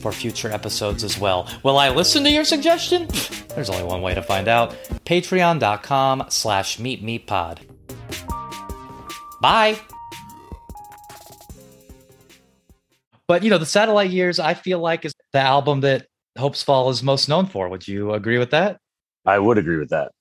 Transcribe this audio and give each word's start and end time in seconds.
for 0.00 0.12
future 0.12 0.50
episodes 0.50 1.04
as 1.04 1.18
well. 1.18 1.48
Will 1.62 1.78
I 1.78 1.90
listen 1.90 2.24
to 2.24 2.30
your 2.30 2.44
suggestion? 2.44 3.08
There's 3.54 3.70
only 3.70 3.84
one 3.84 4.02
way 4.02 4.14
to 4.14 4.22
find 4.22 4.48
out. 4.48 4.70
Patreon.com 5.04 6.26
slash 6.28 6.78
meetmeetpod. 6.78 7.58
Bye. 9.40 9.78
But 13.26 13.44
you 13.44 13.50
know, 13.50 13.58
the 13.58 13.66
Satellite 13.66 14.10
Years, 14.10 14.38
I 14.38 14.54
feel 14.54 14.78
like 14.78 15.04
is 15.04 15.14
the 15.32 15.40
album 15.40 15.80
that 15.82 16.06
Hopesfall 16.38 16.90
is 16.90 17.02
most 17.02 17.28
known 17.28 17.46
for. 17.46 17.68
Would 17.68 17.86
you 17.86 18.14
agree 18.14 18.38
with 18.38 18.50
that? 18.50 18.78
I 19.26 19.38
would 19.38 19.58
agree 19.58 19.76
with 19.76 19.90
that. 19.90 20.12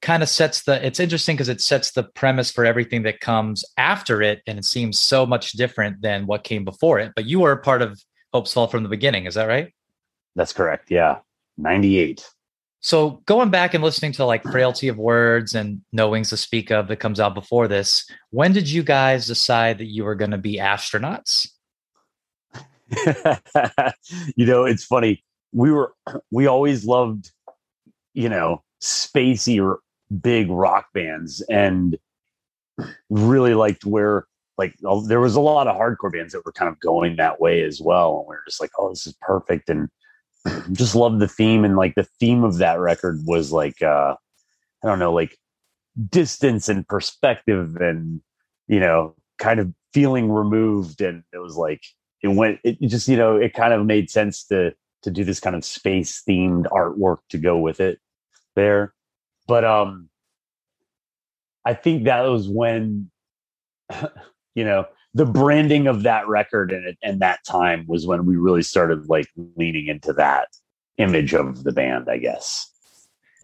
Kind 0.00 0.22
of 0.22 0.28
sets 0.28 0.62
the. 0.62 0.84
It's 0.86 1.00
interesting 1.00 1.34
because 1.34 1.48
it 1.48 1.60
sets 1.60 1.90
the 1.90 2.04
premise 2.04 2.52
for 2.52 2.64
everything 2.64 3.02
that 3.02 3.20
comes 3.20 3.64
after 3.76 4.22
it, 4.22 4.42
and 4.46 4.58
it 4.58 4.64
seems 4.64 5.00
so 5.00 5.26
much 5.26 5.52
different 5.52 6.02
than 6.02 6.26
what 6.26 6.44
came 6.44 6.64
before 6.64 7.00
it. 7.00 7.12
But 7.16 7.24
you 7.24 7.40
were 7.40 7.52
a 7.52 7.60
part 7.60 7.82
of 7.82 8.00
Hopesfall 8.36 8.70
from 8.70 8.82
the 8.82 8.88
beginning, 8.88 9.26
is 9.26 9.34
that 9.34 9.46
right? 9.46 9.72
That's 10.34 10.52
correct. 10.52 10.90
Yeah, 10.90 11.18
ninety 11.56 11.98
eight. 11.98 12.28
So 12.80 13.22
going 13.26 13.50
back 13.50 13.74
and 13.74 13.82
listening 13.82 14.12
to 14.12 14.24
like 14.24 14.42
Frailty 14.44 14.88
of 14.88 14.96
Words 14.96 15.54
and 15.54 15.80
No 15.92 16.10
Wings 16.10 16.28
to 16.30 16.36
Speak 16.36 16.70
of 16.70 16.88
that 16.88 17.00
comes 17.00 17.18
out 17.18 17.34
before 17.34 17.66
this, 17.66 18.08
when 18.30 18.52
did 18.52 18.70
you 18.70 18.82
guys 18.82 19.26
decide 19.26 19.78
that 19.78 19.86
you 19.86 20.04
were 20.04 20.14
going 20.14 20.30
to 20.30 20.38
be 20.38 20.58
astronauts? 20.58 21.48
you 24.36 24.46
know, 24.46 24.64
it's 24.64 24.84
funny. 24.84 25.24
We 25.52 25.72
were 25.72 25.94
we 26.30 26.46
always 26.46 26.84
loved, 26.84 27.32
you 28.14 28.28
know, 28.28 28.62
spacey 28.80 29.60
or 29.60 29.80
big 30.20 30.50
rock 30.50 30.86
bands 30.92 31.40
and 31.50 31.98
really 33.10 33.54
liked 33.54 33.84
where 33.84 34.26
like 34.58 34.74
there 35.06 35.20
was 35.20 35.36
a 35.36 35.40
lot 35.40 35.68
of 35.68 35.76
hardcore 35.76 36.12
bands 36.12 36.32
that 36.32 36.44
were 36.44 36.52
kind 36.52 36.68
of 36.68 36.80
going 36.80 37.16
that 37.16 37.40
way 37.40 37.62
as 37.62 37.80
well 37.80 38.18
and 38.18 38.28
we 38.28 38.34
are 38.34 38.42
just 38.46 38.60
like 38.60 38.70
oh 38.78 38.90
this 38.90 39.06
is 39.06 39.16
perfect 39.20 39.68
and 39.68 39.88
just 40.72 40.94
love 40.94 41.18
the 41.18 41.28
theme 41.28 41.64
and 41.64 41.76
like 41.76 41.94
the 41.94 42.08
theme 42.20 42.44
of 42.44 42.58
that 42.58 42.78
record 42.78 43.20
was 43.24 43.52
like 43.52 43.82
uh 43.82 44.14
i 44.82 44.86
don't 44.86 44.98
know 44.98 45.12
like 45.12 45.36
distance 46.10 46.68
and 46.68 46.86
perspective 46.88 47.76
and 47.76 48.20
you 48.68 48.80
know 48.80 49.14
kind 49.38 49.60
of 49.60 49.72
feeling 49.92 50.30
removed 50.30 51.00
and 51.00 51.22
it 51.32 51.38
was 51.38 51.56
like 51.56 51.82
it 52.22 52.28
went 52.28 52.58
it 52.64 52.80
just 52.82 53.08
you 53.08 53.16
know 53.16 53.36
it 53.36 53.54
kind 53.54 53.72
of 53.72 53.86
made 53.86 54.10
sense 54.10 54.44
to 54.44 54.74
to 55.02 55.10
do 55.10 55.24
this 55.24 55.40
kind 55.40 55.54
of 55.54 55.64
space 55.64 56.22
themed 56.28 56.64
artwork 56.66 57.18
to 57.28 57.38
go 57.38 57.56
with 57.58 57.80
it 57.80 58.00
there. 58.56 58.92
But 59.46 59.64
um 59.64 60.08
i 61.64 61.74
think 61.74 62.04
that 62.04 62.22
was 62.22 62.48
when 62.48 63.10
you 64.56 64.64
know 64.64 64.86
the 65.14 65.26
branding 65.26 65.86
of 65.86 66.02
that 66.02 66.26
record 66.26 66.72
and 66.72 66.96
and 67.04 67.20
that 67.20 67.38
time 67.46 67.84
was 67.86 68.06
when 68.06 68.26
we 68.26 68.36
really 68.36 68.62
started 68.62 69.08
like 69.08 69.28
leaning 69.54 69.86
into 69.86 70.12
that 70.14 70.48
image 70.98 71.32
of 71.34 71.62
the 71.62 71.72
band 71.72 72.08
i 72.10 72.18
guess 72.18 72.72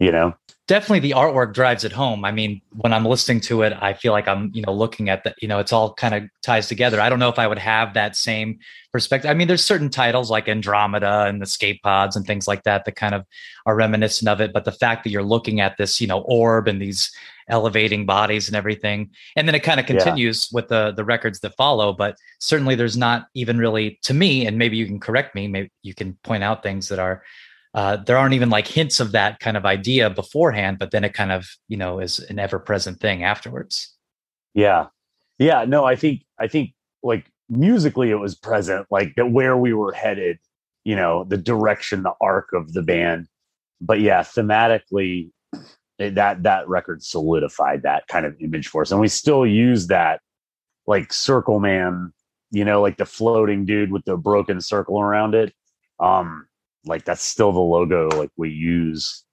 you 0.03 0.11
know 0.11 0.35
definitely 0.67 0.99
the 0.99 1.11
artwork 1.11 1.53
drives 1.53 1.83
it 1.83 1.91
home. 1.91 2.23
I 2.23 2.31
mean, 2.31 2.61
when 2.77 2.93
I'm 2.93 3.05
listening 3.05 3.41
to 3.41 3.63
it, 3.63 3.73
I 3.81 3.93
feel 3.93 4.13
like 4.13 4.27
I'm, 4.27 4.49
you 4.53 4.61
know, 4.61 4.73
looking 4.73 5.09
at 5.09 5.23
the, 5.23 5.35
you 5.41 5.47
know, 5.47 5.59
it's 5.59 5.73
all 5.73 5.93
kind 5.93 6.15
of 6.15 6.23
ties 6.41 6.67
together. 6.67 7.01
I 7.01 7.09
don't 7.09 7.19
know 7.19 7.29
if 7.29 7.37
I 7.37 7.47
would 7.47 7.57
have 7.57 7.93
that 7.93 8.15
same 8.15 8.59
perspective. 8.91 9.29
I 9.29 9.33
mean, 9.33 9.47
there's 9.47 9.63
certain 9.63 9.89
titles 9.89 10.31
like 10.31 10.47
Andromeda 10.47 11.25
and 11.25 11.43
Escape 11.43 11.81
Pods 11.83 12.15
and 12.15 12.25
things 12.25 12.47
like 12.47 12.63
that 12.63 12.85
that 12.85 12.95
kind 12.95 13.13
of 13.13 13.25
are 13.65 13.75
reminiscent 13.75 14.29
of 14.29 14.39
it. 14.39 14.53
But 14.53 14.63
the 14.63 14.71
fact 14.71 15.03
that 15.03 15.09
you're 15.09 15.23
looking 15.23 15.59
at 15.59 15.77
this, 15.77 15.99
you 15.99 16.07
know, 16.07 16.21
orb 16.21 16.67
and 16.69 16.81
these 16.81 17.11
elevating 17.49 18.05
bodies 18.05 18.47
and 18.47 18.55
everything, 18.55 19.09
and 19.35 19.45
then 19.45 19.55
it 19.55 19.63
kind 19.63 19.81
of 19.81 19.85
continues 19.85 20.47
yeah. 20.49 20.55
with 20.55 20.69
the 20.69 20.93
the 20.95 21.03
records 21.03 21.41
that 21.41 21.57
follow. 21.57 21.91
But 21.91 22.15
certainly, 22.39 22.75
there's 22.75 22.95
not 22.95 23.27
even 23.33 23.57
really 23.57 23.99
to 24.03 24.13
me, 24.13 24.45
and 24.47 24.57
maybe 24.57 24.77
you 24.77 24.85
can 24.85 24.99
correct 24.99 25.35
me. 25.35 25.49
Maybe 25.49 25.71
you 25.81 25.93
can 25.93 26.13
point 26.23 26.43
out 26.43 26.63
things 26.63 26.87
that 26.87 26.99
are 26.99 27.21
uh, 27.73 27.97
there 27.97 28.17
aren't 28.17 28.33
even 28.33 28.49
like 28.49 28.67
hints 28.67 28.99
of 28.99 29.11
that 29.13 29.39
kind 29.39 29.57
of 29.57 29.65
idea 29.65 30.09
beforehand, 30.09 30.77
but 30.79 30.91
then 30.91 31.03
it 31.03 31.13
kind 31.13 31.31
of, 31.31 31.47
you 31.67 31.77
know, 31.77 31.99
is 31.99 32.19
an 32.19 32.39
ever 32.39 32.59
present 32.59 32.99
thing 32.99 33.23
afterwards. 33.23 33.95
Yeah. 34.53 34.87
Yeah. 35.39 35.65
No, 35.65 35.83
I 35.83 35.95
think, 35.95 36.23
I 36.39 36.47
think 36.47 36.73
like 37.01 37.25
musically 37.49 38.11
it 38.11 38.19
was 38.19 38.35
present, 38.35 38.87
like 38.91 39.15
that 39.15 39.31
where 39.31 39.57
we 39.57 39.73
were 39.73 39.91
headed, 39.91 40.37
you 40.83 40.95
know, 40.95 41.23
the 41.23 41.37
direction, 41.37 42.03
the 42.03 42.13
arc 42.21 42.53
of 42.53 42.73
the 42.73 42.83
band. 42.83 43.27
But 43.81 43.99
yeah, 43.99 44.21
thematically, 44.21 45.31
that 45.99 46.43
that 46.43 46.67
record 46.67 47.03
solidified 47.03 47.83
that 47.83 48.07
kind 48.07 48.25
of 48.25 48.35
image 48.39 48.67
for 48.67 48.81
us, 48.81 48.91
and 48.91 48.99
we 48.99 49.07
still 49.07 49.45
use 49.45 49.87
that, 49.87 50.21
like 50.87 51.13
Circle 51.13 51.59
Man, 51.59 52.13
you 52.51 52.65
know, 52.65 52.81
like 52.81 52.97
the 52.97 53.05
floating 53.05 53.65
dude 53.65 53.91
with 53.91 54.03
the 54.05 54.17
broken 54.17 54.59
circle 54.59 54.99
around 54.99 55.35
it. 55.35 55.53
Um, 55.99 56.47
like 56.85 57.05
that's 57.05 57.23
still 57.23 57.51
the 57.51 57.59
logo 57.59 58.09
like 58.09 58.31
we 58.37 58.49
use. 58.49 59.23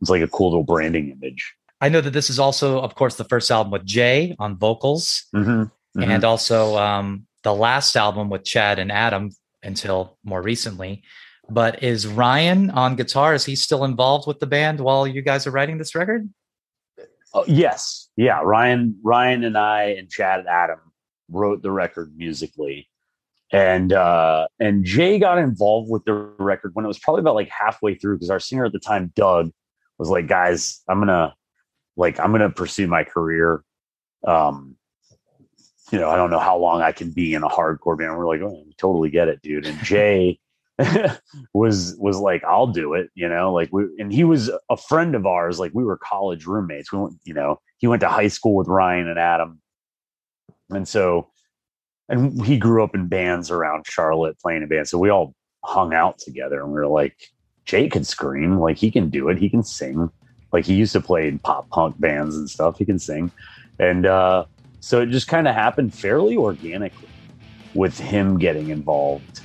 It's 0.00 0.10
like 0.10 0.22
a 0.22 0.28
cool 0.28 0.50
little 0.50 0.64
branding 0.64 1.10
image. 1.10 1.54
I 1.80 1.88
know 1.88 2.00
that 2.00 2.12
this 2.12 2.30
is 2.30 2.38
also, 2.38 2.80
of 2.80 2.94
course, 2.94 3.16
the 3.16 3.24
first 3.24 3.50
album 3.50 3.72
with 3.72 3.84
Jay 3.84 4.36
on 4.38 4.58
vocals, 4.58 5.24
mm-hmm. 5.34 5.50
Mm-hmm. 5.50 6.10
and 6.10 6.24
also 6.24 6.76
um, 6.76 7.26
the 7.42 7.54
last 7.54 7.96
album 7.96 8.28
with 8.28 8.44
Chad 8.44 8.78
and 8.78 8.92
Adam 8.92 9.30
until 9.62 10.18
more 10.24 10.42
recently. 10.42 11.02
But 11.48 11.82
is 11.82 12.06
Ryan 12.06 12.70
on 12.70 12.96
guitar? 12.96 13.34
Is 13.34 13.44
he 13.44 13.56
still 13.56 13.84
involved 13.84 14.26
with 14.26 14.38
the 14.38 14.46
band 14.46 14.80
while 14.80 15.06
you 15.06 15.22
guys 15.22 15.46
are 15.46 15.50
writing 15.50 15.78
this 15.78 15.94
record? 15.94 16.28
Oh, 17.32 17.44
yes, 17.46 18.08
yeah. 18.16 18.40
Ryan, 18.42 18.96
Ryan, 19.02 19.44
and 19.44 19.56
I 19.56 19.84
and 19.84 20.10
Chad 20.10 20.40
and 20.40 20.48
Adam 20.48 20.80
wrote 21.28 21.62
the 21.62 21.70
record 21.70 22.12
musically, 22.16 22.89
and 23.52 23.92
uh 23.92 24.46
and 24.60 24.84
jay 24.84 25.18
got 25.18 25.38
involved 25.38 25.90
with 25.90 26.04
the 26.04 26.12
record 26.12 26.74
when 26.74 26.84
it 26.84 26.88
was 26.88 26.98
probably 26.98 27.20
about 27.20 27.34
like 27.34 27.48
halfway 27.48 27.94
through 27.94 28.16
because 28.16 28.30
our 28.30 28.40
singer 28.40 28.64
at 28.64 28.72
the 28.72 28.78
time 28.78 29.12
doug 29.14 29.50
was 29.98 30.08
like 30.08 30.28
guys 30.28 30.82
i'm 30.88 31.00
gonna 31.00 31.34
like 31.96 32.18
i'm 32.20 32.32
gonna 32.32 32.50
pursue 32.50 32.86
my 32.86 33.02
career 33.02 33.64
um 34.26 34.76
you 35.90 35.98
know 35.98 36.08
i 36.08 36.16
don't 36.16 36.30
know 36.30 36.38
how 36.38 36.56
long 36.56 36.80
i 36.82 36.92
can 36.92 37.10
be 37.10 37.34
in 37.34 37.42
a 37.42 37.48
hardcore 37.48 37.98
band. 37.98 38.16
We're 38.16 38.26
like 38.26 38.40
oh, 38.42 38.64
totally 38.78 39.10
get 39.10 39.28
it 39.28 39.42
dude. 39.42 39.66
And 39.66 39.78
jay 39.82 40.38
was 41.52 41.96
was 41.98 42.18
like 42.18 42.42
i'll 42.44 42.66
do 42.66 42.94
it 42.94 43.10
you 43.14 43.28
know 43.28 43.52
like 43.52 43.68
we 43.70 43.84
and 43.98 44.10
he 44.10 44.24
was 44.24 44.50
a 44.70 44.76
friend 44.76 45.14
of 45.14 45.26
ours 45.26 45.58
like 45.58 45.72
we 45.74 45.84
were 45.84 45.98
college 45.98 46.46
roommates. 46.46 46.92
We 46.92 47.00
went 47.00 47.16
you 47.24 47.34
know 47.34 47.60
he 47.78 47.86
went 47.86 48.00
to 48.00 48.08
high 48.08 48.28
school 48.28 48.54
with 48.54 48.68
ryan 48.68 49.08
and 49.08 49.18
adam. 49.18 49.60
And 50.70 50.86
so 50.86 51.30
and 52.10 52.44
he 52.44 52.58
grew 52.58 52.82
up 52.82 52.94
in 52.94 53.06
bands 53.06 53.50
around 53.50 53.86
Charlotte 53.86 54.38
playing 54.40 54.62
in 54.62 54.68
bands. 54.68 54.90
So 54.90 54.98
we 54.98 55.10
all 55.10 55.34
hung 55.64 55.94
out 55.94 56.18
together 56.18 56.60
and 56.60 56.72
we 56.72 56.78
were 56.78 56.88
like, 56.88 57.16
Jay 57.64 57.88
can 57.88 58.02
scream, 58.04 58.58
like 58.58 58.76
he 58.76 58.90
can 58.90 59.08
do 59.08 59.28
it, 59.28 59.38
he 59.38 59.48
can 59.48 59.62
sing. 59.62 60.10
Like 60.52 60.64
he 60.64 60.74
used 60.74 60.92
to 60.92 61.00
play 61.00 61.28
in 61.28 61.38
pop 61.38 61.70
punk 61.70 62.00
bands 62.00 62.36
and 62.36 62.50
stuff. 62.50 62.76
He 62.78 62.84
can 62.84 62.98
sing. 62.98 63.30
And 63.78 64.06
uh, 64.06 64.46
so 64.80 65.00
it 65.00 65.10
just 65.10 65.28
kind 65.28 65.46
of 65.46 65.54
happened 65.54 65.94
fairly 65.94 66.36
organically 66.36 67.08
with 67.74 67.96
him 67.96 68.38
getting 68.38 68.70
involved 68.70 69.40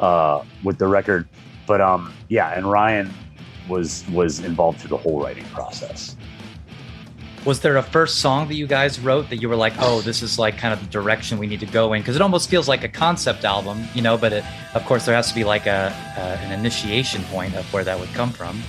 uh, 0.00 0.42
with 0.64 0.78
the 0.78 0.88
record. 0.88 1.28
But 1.68 1.80
um, 1.80 2.12
yeah, 2.28 2.50
and 2.54 2.68
Ryan 2.68 3.14
was 3.68 4.04
was 4.08 4.40
involved 4.40 4.80
through 4.80 4.88
the 4.88 4.96
whole 4.96 5.22
writing 5.22 5.44
process 5.46 6.16
was 7.48 7.60
there 7.60 7.78
a 7.78 7.82
first 7.82 8.18
song 8.18 8.46
that 8.46 8.56
you 8.56 8.66
guys 8.66 9.00
wrote 9.00 9.30
that 9.30 9.38
you 9.38 9.48
were 9.48 9.56
like 9.56 9.72
oh 9.78 10.02
this 10.02 10.20
is 10.20 10.38
like 10.38 10.58
kind 10.58 10.74
of 10.74 10.80
the 10.80 10.86
direction 10.90 11.38
we 11.38 11.46
need 11.46 11.60
to 11.60 11.64
go 11.64 11.94
in? 11.94 12.02
Because 12.02 12.14
it 12.14 12.20
almost 12.20 12.50
feels 12.50 12.68
like 12.68 12.84
a 12.84 12.88
concept 12.88 13.46
album 13.46 13.88
you 13.94 14.02
know 14.02 14.18
but 14.18 14.34
it, 14.34 14.44
of 14.74 14.84
course 14.84 15.06
there 15.06 15.14
has 15.14 15.30
to 15.30 15.34
be 15.34 15.44
like 15.44 15.64
a, 15.64 15.90
an 16.18 16.52
initiation 16.52 17.22
point 17.24 17.54
of 17.54 17.64
where 17.72 17.84
that 17.84 17.98
would 17.98 18.10
come 18.10 18.30
from. 18.30 18.62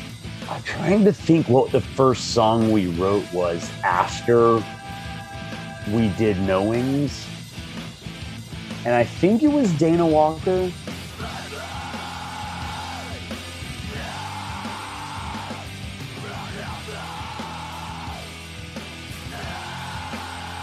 I'm 0.49 0.63
trying 0.63 1.03
to 1.03 1.11
think 1.11 1.49
what 1.49 1.73
the 1.73 1.81
first 1.81 2.33
song 2.33 2.71
we 2.71 2.87
wrote 2.87 3.25
was 3.33 3.69
after 3.83 4.63
we 5.91 6.07
did 6.17 6.39
No 6.39 6.63
Wings. 6.63 7.25
and 8.85 8.95
i 8.95 9.03
think 9.03 9.43
it 9.43 9.49
was 9.49 9.73
dana 9.73 10.07
walker 10.07 10.71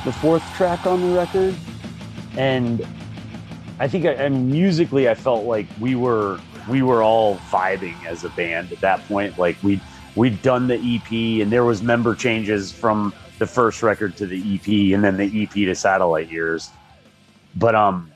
the 0.06 0.12
fourth 0.12 0.54
track 0.54 0.86
on 0.86 1.02
the 1.02 1.16
record. 1.16 1.52
And 2.38 2.86
I 3.80 3.88
think, 3.88 4.06
I, 4.06 4.14
I 4.14 4.28
mean, 4.28 4.48
musically, 4.48 5.08
I 5.08 5.14
felt 5.14 5.44
like 5.44 5.66
we 5.80 5.96
were 5.96 6.38
we 6.68 6.82
were 6.82 7.02
all 7.02 7.38
vibing 7.50 8.06
as 8.06 8.22
a 8.22 8.28
band 8.30 8.70
at 8.72 8.80
that 8.80 9.06
point. 9.08 9.36
Like 9.36 9.60
we 9.64 9.80
we'd 10.14 10.40
done 10.42 10.68
the 10.68 10.76
EP, 10.76 11.42
and 11.42 11.50
there 11.50 11.64
was 11.64 11.82
member 11.82 12.14
changes 12.14 12.70
from 12.70 13.12
the 13.40 13.48
first 13.48 13.82
record 13.82 14.16
to 14.18 14.26
the 14.26 14.54
EP, 14.54 14.94
and 14.94 15.02
then 15.02 15.16
the 15.16 15.42
EP 15.42 15.50
to 15.50 15.74
Satellite 15.74 16.30
Years. 16.30 16.70
But 17.56 17.74
um, 17.74 18.12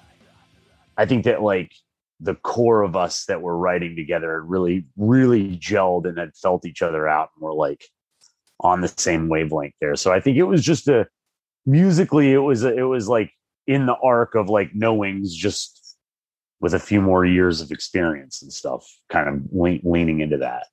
I 0.96 1.06
think 1.06 1.24
that 1.24 1.42
like 1.42 1.72
the 2.20 2.36
core 2.36 2.82
of 2.82 2.94
us 2.94 3.24
that 3.24 3.42
were 3.42 3.58
writing 3.58 3.96
together 3.96 4.40
really, 4.42 4.84
really 4.96 5.56
gelled 5.56 6.06
and 6.06 6.18
had 6.18 6.36
felt 6.36 6.64
each 6.64 6.82
other 6.82 7.08
out, 7.08 7.30
and 7.34 7.42
were 7.42 7.52
like 7.52 7.84
on 8.60 8.80
the 8.80 8.88
same 8.88 9.28
wavelength 9.28 9.74
there. 9.80 9.96
So 9.96 10.12
I 10.12 10.20
think 10.20 10.36
it 10.36 10.44
was 10.44 10.62
just 10.62 10.86
a 10.86 11.08
musically, 11.66 12.32
it 12.32 12.38
was 12.38 12.62
it 12.64 12.86
was 12.86 13.08
like 13.08 13.32
in 13.66 13.86
the 13.86 13.96
arc 13.96 14.34
of 14.34 14.48
like 14.48 14.74
No 14.74 14.94
Wings, 14.94 15.34
just 15.34 15.96
with 16.60 16.74
a 16.74 16.78
few 16.78 17.00
more 17.00 17.24
years 17.24 17.60
of 17.60 17.70
experience 17.70 18.42
and 18.42 18.52
stuff, 18.52 18.86
kind 19.08 19.28
of 19.28 19.42
le- 19.52 19.78
leaning 19.82 20.20
into 20.20 20.36
that. 20.38 20.66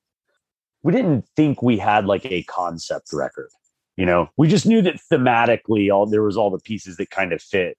We 0.84 0.92
didn't 0.92 1.26
think 1.36 1.62
we 1.62 1.78
had 1.78 2.06
like 2.06 2.26
a 2.26 2.44
concept 2.44 3.10
record, 3.14 3.50
you 3.96 4.06
know. 4.06 4.30
We 4.38 4.48
just 4.48 4.66
knew 4.66 4.82
that 4.84 5.00
thematically, 5.12 5.94
all 5.94 6.06
there 6.06 6.24
was 6.24 6.38
all 6.38 6.50
the 6.50 6.60
pieces 6.60 6.98
that 6.98 7.10
kind 7.10 7.34
of 7.34 7.42
fit, 7.42 7.78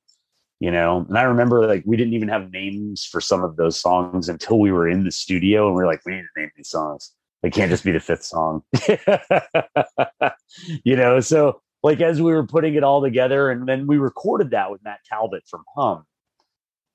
you 0.60 0.70
know. 0.70 1.06
And 1.08 1.18
I 1.18 1.22
remember 1.22 1.66
like 1.66 1.84
we 1.86 1.96
didn't 1.96 2.14
even 2.14 2.28
have 2.28 2.50
names 2.50 3.04
for 3.04 3.20
some 3.20 3.44
of 3.44 3.56
those 3.56 3.80
songs 3.80 4.28
until 4.28 4.58
we 4.58 4.72
were 4.72 4.88
in 4.88 5.04
the 5.04 5.12
studio, 5.12 5.66
and 5.66 5.76
we 5.76 5.82
are 5.82 5.86
like, 5.86 6.04
we 6.04 6.14
need 6.14 6.22
to 6.34 6.40
name 6.40 6.50
these 6.56 6.70
songs. 6.70 7.12
They 7.42 7.50
can't 7.50 7.70
just 7.70 7.84
be 7.84 7.92
the 7.92 8.00
fifth 8.00 8.24
song, 8.24 8.64
you 10.84 10.96
know. 10.96 11.20
So 11.20 11.60
like 11.82 12.00
as 12.00 12.20
we 12.20 12.32
were 12.32 12.46
putting 12.46 12.74
it 12.74 12.84
all 12.84 13.02
together, 13.02 13.50
and 13.50 13.68
then 13.68 13.86
we 13.86 13.98
recorded 13.98 14.50
that 14.50 14.70
with 14.70 14.82
Matt 14.82 15.00
Talbot 15.08 15.44
from 15.48 15.64
Hum 15.76 16.04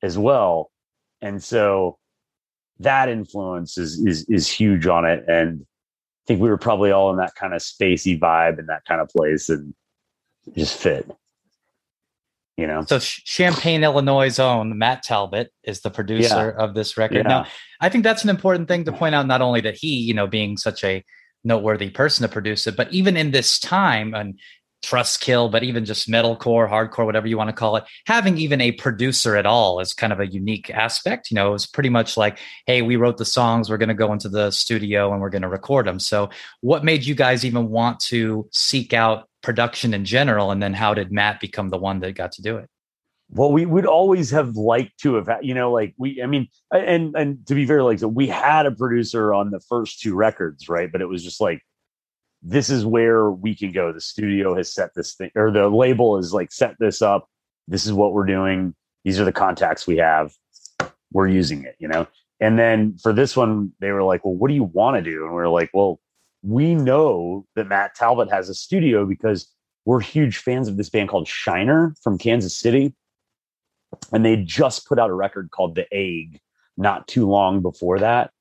as 0.01 0.17
well, 0.17 0.71
and 1.21 1.41
so 1.41 1.97
that 2.79 3.09
influence 3.09 3.77
is 3.77 3.99
is 4.05 4.25
is 4.29 4.49
huge 4.49 4.87
on 4.87 5.05
it. 5.05 5.23
And 5.27 5.61
I 5.61 6.23
think 6.27 6.41
we 6.41 6.49
were 6.49 6.57
probably 6.57 6.91
all 6.91 7.11
in 7.11 7.17
that 7.17 7.35
kind 7.35 7.53
of 7.53 7.61
spacey 7.61 8.19
vibe 8.19 8.59
and 8.59 8.67
that 8.69 8.83
kind 8.85 9.01
of 9.01 9.09
place, 9.09 9.49
and 9.49 9.73
just 10.55 10.77
fit. 10.77 11.09
You 12.57 12.67
know. 12.67 12.83
So 12.83 12.99
Champaign, 12.99 13.83
Illinois' 13.83 14.37
own 14.37 14.77
Matt 14.77 15.01
Talbot 15.03 15.51
is 15.63 15.81
the 15.81 15.89
producer 15.89 16.55
yeah. 16.55 16.63
of 16.63 16.75
this 16.75 16.97
record. 16.97 17.23
Yeah. 17.23 17.23
Now, 17.23 17.45
I 17.79 17.89
think 17.89 18.03
that's 18.03 18.23
an 18.23 18.29
important 18.29 18.67
thing 18.67 18.83
to 18.85 18.91
point 18.91 19.15
out. 19.15 19.25
Not 19.25 19.41
only 19.41 19.61
that 19.61 19.75
he, 19.75 19.97
you 19.97 20.13
know, 20.13 20.27
being 20.27 20.57
such 20.57 20.83
a 20.83 21.03
noteworthy 21.43 21.89
person 21.89 22.21
to 22.27 22.31
produce 22.31 22.67
it, 22.67 22.75
but 22.75 22.91
even 22.93 23.17
in 23.17 23.31
this 23.31 23.59
time, 23.59 24.13
and 24.13 24.39
Trustkill, 24.83 25.49
but 25.49 25.63
even 25.63 25.85
just 25.85 26.09
metalcore, 26.09 26.69
hardcore, 26.69 27.05
whatever 27.05 27.27
you 27.27 27.37
want 27.37 27.49
to 27.49 27.55
call 27.55 27.77
it, 27.77 27.85
having 28.05 28.37
even 28.37 28.61
a 28.61 28.73
producer 28.73 29.35
at 29.35 29.45
all 29.45 29.79
is 29.79 29.93
kind 29.93 30.13
of 30.13 30.19
a 30.19 30.27
unique 30.27 30.69
aspect. 30.69 31.31
You 31.31 31.35
know, 31.35 31.49
it 31.49 31.53
was 31.53 31.65
pretty 31.65 31.89
much 31.89 32.17
like, 32.17 32.39
hey, 32.67 32.81
we 32.81 32.95
wrote 32.95 33.17
the 33.17 33.25
songs, 33.25 33.69
we're 33.69 33.77
going 33.77 33.89
to 33.89 33.95
go 33.95 34.11
into 34.11 34.29
the 34.29 34.51
studio 34.51 35.11
and 35.11 35.21
we're 35.21 35.29
going 35.29 35.41
to 35.41 35.49
record 35.49 35.87
them. 35.87 35.99
So, 35.99 36.29
what 36.61 36.83
made 36.83 37.05
you 37.05 37.15
guys 37.15 37.45
even 37.45 37.69
want 37.69 37.99
to 38.01 38.47
seek 38.51 38.93
out 38.93 39.29
production 39.41 39.93
in 39.93 40.05
general? 40.05 40.51
And 40.51 40.61
then, 40.61 40.73
how 40.73 40.93
did 40.93 41.11
Matt 41.11 41.39
become 41.39 41.69
the 41.69 41.77
one 41.77 41.99
that 42.01 42.13
got 42.13 42.33
to 42.33 42.41
do 42.41 42.57
it? 42.57 42.69
Well, 43.29 43.51
we 43.51 43.65
would 43.65 43.85
always 43.87 44.29
have 44.31 44.55
liked 44.55 44.99
to 44.99 45.15
have, 45.15 45.29
you 45.41 45.55
know, 45.55 45.71
like 45.71 45.95
we, 45.97 46.21
I 46.21 46.27
mean, 46.27 46.49
and 46.71 47.15
and 47.15 47.47
to 47.47 47.55
be 47.55 47.65
very 47.65 47.81
like, 47.81 47.99
so 47.99 48.07
we 48.07 48.27
had 48.27 48.65
a 48.65 48.71
producer 48.71 49.33
on 49.33 49.49
the 49.49 49.59
first 49.59 50.01
two 50.01 50.13
records, 50.13 50.69
right? 50.69 50.91
But 50.91 51.01
it 51.01 51.07
was 51.07 51.23
just 51.23 51.41
like 51.41 51.61
this 52.43 52.69
is 52.69 52.85
where 52.85 53.31
we 53.31 53.55
can 53.55 53.71
go. 53.71 53.93
The 53.93 54.01
studio 54.01 54.55
has 54.55 54.71
set 54.71 54.93
this 54.95 55.15
thing, 55.15 55.31
or 55.35 55.49
the 55.49 55.69
label 55.69 56.17
is 56.17 56.33
like 56.33 56.51
set 56.51 56.75
this 56.77 57.01
up. 57.01 57.29
This 57.67 57.85
is 57.85 57.93
what 57.93 58.11
we're 58.11 58.25
doing. 58.25 58.75
These 59.05 59.19
are 59.19 59.25
the 59.25 59.31
contacts 59.31 59.87
we 59.87 59.97
have. 59.97 60.33
We're 61.13 61.29
using 61.29 61.63
it, 61.63 61.75
you 61.79 61.87
know. 61.87 62.05
And 62.41 62.59
then 62.59 62.97
for 63.01 63.13
this 63.13 63.37
one, 63.37 63.71
they 63.79 63.91
were 63.91 64.03
like, 64.03 64.25
"Well, 64.25 64.35
what 64.35 64.49
do 64.49 64.55
you 64.55 64.65
want 64.65 64.97
to 64.97 65.01
do?" 65.01 65.25
And 65.25 65.33
we 65.33 65.41
are 65.41 65.47
like, 65.49 65.69
"Well, 65.73 66.01
we 66.41 66.75
know 66.75 67.45
that 67.55 67.67
Matt 67.67 67.95
Talbot 67.95 68.29
has 68.29 68.49
a 68.49 68.53
studio 68.53 69.05
because 69.05 69.49
we're 69.85 70.01
huge 70.01 70.37
fans 70.37 70.67
of 70.67 70.75
this 70.75 70.89
band 70.89 71.07
called 71.07 71.27
Shiner 71.27 71.95
from 72.03 72.17
Kansas 72.17 72.57
City, 72.57 72.93
and 74.11 74.25
they 74.25 74.35
just 74.35 74.85
put 74.85 74.99
out 74.99 75.09
a 75.09 75.13
record 75.13 75.51
called 75.51 75.75
The 75.75 75.87
Egg 75.93 76.41
not 76.75 77.07
too 77.07 77.25
long 77.25 77.61
before 77.61 77.99
that." 77.99 78.32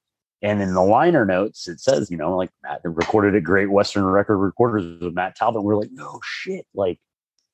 And 0.43 0.61
in 0.61 0.75
the 0.75 0.83
liner 0.83 1.25
notes, 1.25 1.69
it 1.69 1.81
says, 1.81 2.11
you 2.11 2.17
know, 2.17 2.37
like 2.37 2.51
Matt 2.65 2.81
recorded 2.83 3.37
at 3.37 3.45
Great 3.45 3.71
Western 3.71 4.05
Record 4.05 4.39
Recorders 4.39 5.01
with 5.01 5.15
Matt 5.15 5.37
Talbot. 5.37 5.63
We're 5.63 5.77
like, 5.77 5.93
no 5.93 6.21
shit. 6.25 6.67
Like, 6.75 6.99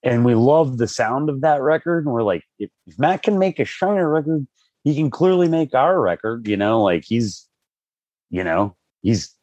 and 0.02 0.24
we 0.24 0.34
love 0.34 0.78
the 0.78 0.88
sound 0.88 1.28
of 1.28 1.42
that 1.42 1.60
record. 1.60 2.06
And 2.06 2.14
we're 2.14 2.22
like, 2.22 2.44
if, 2.58 2.70
if 2.86 2.98
Matt 2.98 3.22
can 3.22 3.38
make 3.38 3.58
a 3.58 3.66
Shiner 3.66 4.08
record, 4.08 4.46
he 4.84 4.94
can 4.94 5.10
clearly 5.10 5.48
make 5.48 5.74
our 5.74 6.00
record, 6.00 6.46
you 6.48 6.56
know, 6.56 6.82
like 6.82 7.04
he's, 7.04 7.46
you 8.30 8.42
know, 8.42 8.74
he's 9.02 9.34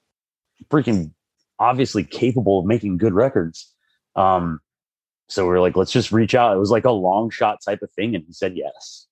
freaking 0.72 1.12
obviously 1.60 2.04
capable 2.04 2.60
of 2.60 2.66
making 2.66 2.98
good 2.98 3.14
records. 3.14 3.72
Um, 4.16 4.60
so 5.28 5.48
we 5.48 5.54
are 5.54 5.60
like, 5.60 5.76
let's 5.76 5.92
just 5.92 6.12
reach 6.12 6.34
out. 6.34 6.56
It 6.56 6.60
was 6.60 6.72
like 6.72 6.86
a 6.86 6.92
long 6.92 7.30
shot 7.30 7.60
type 7.64 7.82
of 7.82 7.92
thing. 7.92 8.16
And 8.16 8.24
he 8.26 8.34
said 8.34 8.56
yes. 8.56 9.08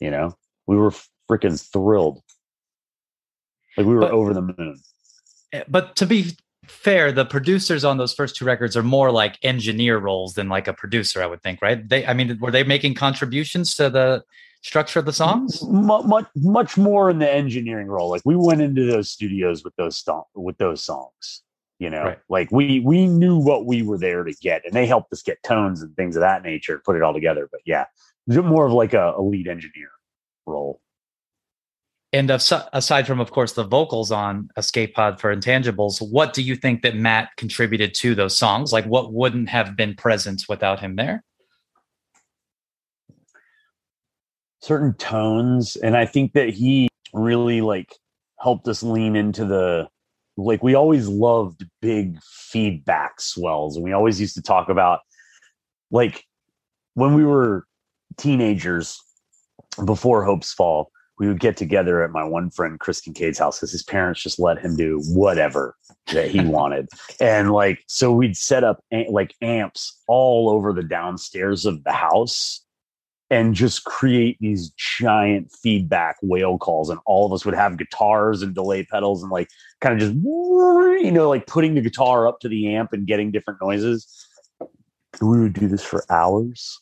You 0.00 0.10
know, 0.10 0.36
we 0.66 0.76
were 0.76 0.92
freaking 1.30 1.60
thrilled. 1.72 2.20
Like 3.76 3.86
we 3.86 3.94
were 3.94 4.00
but, 4.00 4.10
over 4.10 4.34
the 4.34 4.42
moon. 4.42 4.80
Eh, 5.52 5.64
but 5.68 5.96
to 5.96 6.06
be 6.06 6.36
fair, 6.66 7.12
the 7.12 7.24
producers 7.24 7.84
on 7.84 7.98
those 7.98 8.14
first 8.14 8.36
two 8.36 8.44
records 8.44 8.76
are 8.76 8.82
more 8.82 9.10
like 9.10 9.38
engineer 9.42 9.98
roles 9.98 10.34
than 10.34 10.48
like 10.48 10.68
a 10.68 10.72
producer, 10.72 11.22
I 11.22 11.26
would 11.26 11.42
think, 11.42 11.60
right? 11.62 11.86
They, 11.88 12.06
I 12.06 12.14
mean, 12.14 12.38
were 12.40 12.50
they 12.50 12.64
making 12.64 12.94
contributions 12.94 13.74
to 13.76 13.90
the 13.90 14.24
structure 14.62 15.00
of 15.00 15.06
the 15.06 15.12
songs? 15.12 15.62
Much, 15.62 16.26
much 16.36 16.76
more 16.76 17.10
in 17.10 17.18
the 17.18 17.30
engineering 17.30 17.88
role. 17.88 18.08
Like 18.10 18.22
we 18.24 18.36
went 18.36 18.62
into 18.62 18.86
those 18.86 19.10
studios 19.10 19.64
with 19.64 19.74
those 19.76 19.96
st- 19.96 20.24
with 20.34 20.58
those 20.58 20.84
songs. 20.84 21.42
You 21.78 21.90
know, 21.90 22.04
right. 22.04 22.18
like 22.28 22.52
we 22.52 22.78
we 22.78 23.08
knew 23.08 23.36
what 23.36 23.66
we 23.66 23.82
were 23.82 23.98
there 23.98 24.22
to 24.22 24.32
get, 24.40 24.64
and 24.64 24.72
they 24.72 24.86
helped 24.86 25.12
us 25.12 25.20
get 25.20 25.42
tones 25.42 25.82
and 25.82 25.96
things 25.96 26.14
of 26.14 26.20
that 26.20 26.44
nature, 26.44 26.80
put 26.84 26.94
it 26.94 27.02
all 27.02 27.12
together. 27.12 27.48
But 27.50 27.62
yeah, 27.64 27.86
more 28.28 28.66
of 28.66 28.72
like 28.72 28.94
a, 28.94 29.14
a 29.16 29.22
lead 29.22 29.48
engineer 29.48 29.90
role 30.46 30.80
and 32.12 32.30
aside 32.30 33.06
from, 33.06 33.20
of 33.20 33.30
course, 33.30 33.54
the 33.54 33.64
vocals 33.64 34.12
on 34.12 34.50
Escape 34.58 34.94
Pod 34.94 35.18
for 35.18 35.34
Intangibles, 35.34 35.98
what 36.10 36.34
do 36.34 36.42
you 36.42 36.56
think 36.56 36.82
that 36.82 36.94
Matt 36.94 37.30
contributed 37.38 37.94
to 37.94 38.14
those 38.14 38.36
songs? 38.36 38.70
Like, 38.70 38.84
what 38.84 39.14
wouldn't 39.14 39.48
have 39.48 39.76
been 39.76 39.94
present 39.94 40.44
without 40.46 40.78
him 40.78 40.96
there? 40.96 41.24
Certain 44.60 44.94
tones, 44.94 45.76
and 45.76 45.96
I 45.96 46.04
think 46.04 46.34
that 46.34 46.50
he 46.50 46.88
really 47.14 47.62
like 47.62 47.96
helped 48.38 48.68
us 48.68 48.82
lean 48.82 49.16
into 49.16 49.44
the 49.44 49.88
like 50.36 50.62
we 50.62 50.74
always 50.74 51.08
loved 51.08 51.64
big 51.80 52.18
feedback 52.22 53.20
swells, 53.20 53.76
and 53.76 53.84
we 53.84 53.92
always 53.92 54.20
used 54.20 54.34
to 54.34 54.42
talk 54.42 54.68
about 54.68 55.00
like 55.90 56.24
when 56.94 57.14
we 57.14 57.24
were 57.24 57.66
teenagers 58.18 59.00
before 59.84 60.24
Hopesfall 60.24 60.86
we 61.22 61.28
would 61.28 61.38
get 61.38 61.56
together 61.56 62.02
at 62.02 62.10
my 62.10 62.24
one 62.24 62.50
friend 62.50 62.80
Chris 62.80 63.00
Kincaid's 63.00 63.38
house 63.38 63.60
because 63.60 63.70
his 63.70 63.84
parents 63.84 64.20
just 64.20 64.40
let 64.40 64.58
him 64.58 64.74
do 64.74 65.00
whatever 65.06 65.76
that 66.12 66.28
he 66.28 66.40
wanted. 66.44 66.88
And 67.20 67.52
like, 67.52 67.78
so 67.86 68.10
we'd 68.10 68.36
set 68.36 68.64
up 68.64 68.82
like 69.08 69.32
amps 69.40 70.02
all 70.08 70.50
over 70.50 70.72
the 70.72 70.82
downstairs 70.82 71.64
of 71.64 71.84
the 71.84 71.92
house 71.92 72.64
and 73.30 73.54
just 73.54 73.84
create 73.84 74.36
these 74.40 74.70
giant 74.70 75.52
feedback 75.62 76.16
whale 76.22 76.58
calls. 76.58 76.90
And 76.90 76.98
all 77.06 77.24
of 77.24 77.32
us 77.32 77.44
would 77.44 77.54
have 77.54 77.78
guitars 77.78 78.42
and 78.42 78.52
delay 78.52 78.82
pedals 78.82 79.22
and 79.22 79.30
like 79.30 79.46
kind 79.80 79.94
of 79.94 80.00
just, 80.00 80.14
you 80.14 81.12
know, 81.12 81.28
like 81.28 81.46
putting 81.46 81.76
the 81.76 81.82
guitar 81.82 82.26
up 82.26 82.40
to 82.40 82.48
the 82.48 82.74
amp 82.74 82.92
and 82.92 83.06
getting 83.06 83.30
different 83.30 83.60
noises. 83.62 84.26
We 85.20 85.38
would 85.38 85.52
do 85.52 85.68
this 85.68 85.84
for 85.84 86.04
hours, 86.10 86.80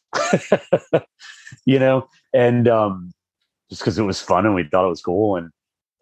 you 1.66 1.78
know, 1.78 2.08
and, 2.32 2.66
um, 2.68 3.12
just 3.70 3.80
because 3.80 3.98
it 3.98 4.02
was 4.02 4.20
fun 4.20 4.44
and 4.44 4.54
we 4.54 4.64
thought 4.64 4.84
it 4.84 4.90
was 4.90 5.02
cool. 5.02 5.36
And 5.36 5.50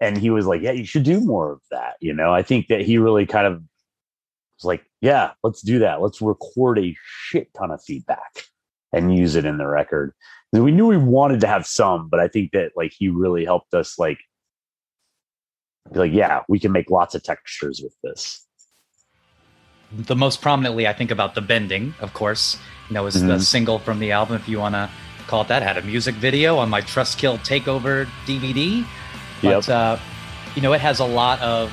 and 0.01 0.17
he 0.17 0.31
was 0.31 0.47
like, 0.47 0.63
"Yeah, 0.63 0.73
you 0.73 0.85
should 0.85 1.03
do 1.03 1.21
more 1.21 1.53
of 1.53 1.61
that." 1.71 1.95
You 2.01 2.15
know, 2.15 2.33
I 2.33 2.43
think 2.43 2.69
that 2.69 2.81
he 2.81 2.99
really 2.99 3.27
kind 3.27 3.47
of 3.47 3.55
was 3.55 4.65
like, 4.65 4.85
"Yeah, 5.01 5.33
let's 5.43 5.61
do 5.61 5.81
that. 5.81 6.01
Let's 6.01 6.21
record 6.21 6.79
a 6.79 6.97
shit 7.03 7.53
ton 7.55 7.71
of 7.71 7.83
feedback 7.83 8.45
and 8.93 9.17
use 9.17 9.35
it 9.37 9.45
in 9.45 9.59
the 9.59 9.67
record." 9.67 10.13
And 10.53 10.65
we 10.65 10.73
knew 10.73 10.87
we 10.87 10.97
wanted 10.97 11.41
to 11.41 11.47
have 11.47 11.67
some, 11.67 12.09
but 12.09 12.21
I 12.21 12.29
think 12.29 12.53
that 12.53 12.73
like 12.77 12.93
he 12.97 13.09
really 13.09 13.45
helped 13.45 13.75
us 13.75 13.99
like 13.99 14.19
be 15.93 15.99
like, 15.99 16.13
"Yeah, 16.13 16.43
we 16.49 16.59
can 16.59 16.73
make 16.73 16.91
lots 16.91 17.15
of 17.15 17.23
textures 17.23 17.81
with 17.83 17.95
this." 18.03 18.45
The 19.93 20.17
most 20.17 20.43
prominently, 20.43 20.87
I 20.87 20.93
think 20.93 21.11
about 21.11 21.35
the 21.35 21.41
bending, 21.41 21.95
of 22.01 22.13
course. 22.15 22.59
You 22.89 22.95
know, 22.95 23.07
is 23.07 23.17
mm-hmm. 23.17 23.29
the 23.29 23.41
single 23.41 23.79
from 23.79 23.99
the 23.99 24.13
album. 24.13 24.37
If 24.37 24.49
you 24.49 24.59
want 24.59 24.75
to 24.75 24.89
call 25.29 25.43
it 25.43 25.49
that. 25.49 25.63
Had 25.63 25.77
a 25.77 25.83
music 25.83 26.17
video 26.17 26.57
on 26.57 26.69
my 26.69 26.81
Trustkill 26.81 27.39
Takeover 27.39 28.09
DVD. 28.27 28.85
But, 29.43 29.69
yep. 29.69 29.69
uh, 29.69 29.99
you 30.57 30.63
know, 30.63 30.73
it 30.73 30.81
has 30.81 30.99
a 30.99 31.05
lot 31.05 31.41
of, 31.41 31.71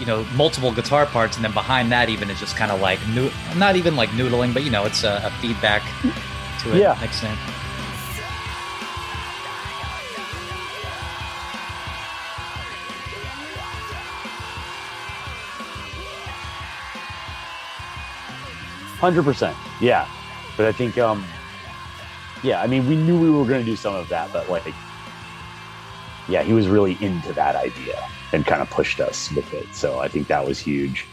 you 0.00 0.06
know, 0.06 0.24
multiple 0.34 0.72
guitar 0.72 1.04
parts. 1.04 1.36
And 1.36 1.44
then 1.44 1.52
behind 1.52 1.92
that, 1.92 2.08
even 2.08 2.30
is 2.30 2.40
just 2.40 2.56
kind 2.56 2.70
of 2.70 2.80
like, 2.80 3.00
not 3.56 3.76
even 3.76 3.96
like 3.96 4.08
noodling, 4.10 4.54
but, 4.54 4.64
you 4.64 4.70
know, 4.70 4.86
it's 4.86 5.04
a, 5.04 5.20
a 5.24 5.30
feedback 5.42 5.82
to 6.62 6.74
it. 6.74 6.78
Yeah. 6.78 6.96
Next. 7.00 7.22
Hundred 18.98 19.24
percent, 19.24 19.56
yeah. 19.80 20.06
But 20.56 20.66
I 20.66 20.70
think 20.72 20.96
um, 20.96 21.24
yeah, 22.42 22.60
I 22.60 22.66
mean, 22.66 22.86
we 22.86 22.96
knew 22.96 23.16
we 23.16 23.30
were 23.30 23.46
going 23.46 23.64
to 23.64 23.70
do 23.70 23.76
some 23.76 23.94
of 23.94 24.08
that, 24.08 24.32
but 24.32 24.48
like, 24.48 24.78
yeah, 26.26 26.42
he 26.42 26.52
was 26.52 26.68
really 26.68 27.00
into 27.00 27.32
that 27.34 27.56
idea 27.56 27.94
and 28.32 28.46
kind 28.46 28.62
of 28.62 28.70
pushed 28.70 29.00
us 29.00 29.30
with 29.30 29.52
it. 29.52 29.74
So 29.74 30.00
I 30.00 30.08
think 30.08 30.28
that 30.28 30.46
was 30.46 30.60
huge. 30.60 31.08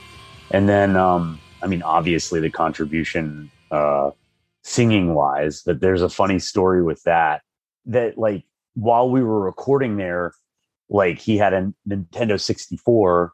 And 0.51 0.67
then, 0.67 0.95
um, 0.95 1.41
I 1.61 1.67
mean, 1.67 1.83
obviously 1.83 2.39
the 2.39 2.49
contribution, 2.49 3.51
uh, 3.71 4.11
singing 4.63 5.13
wise, 5.13 5.61
but 5.65 5.81
there's 5.81 6.01
a 6.01 6.09
funny 6.09 6.39
story 6.39 6.83
with 6.83 7.01
that. 7.03 7.41
That 7.85 8.17
like 8.17 8.45
while 8.75 9.09
we 9.09 9.23
were 9.23 9.41
recording 9.41 9.97
there, 9.97 10.33
like 10.89 11.19
he 11.19 11.37
had 11.37 11.53
a 11.53 11.73
Nintendo 11.87 12.39
64 12.39 13.33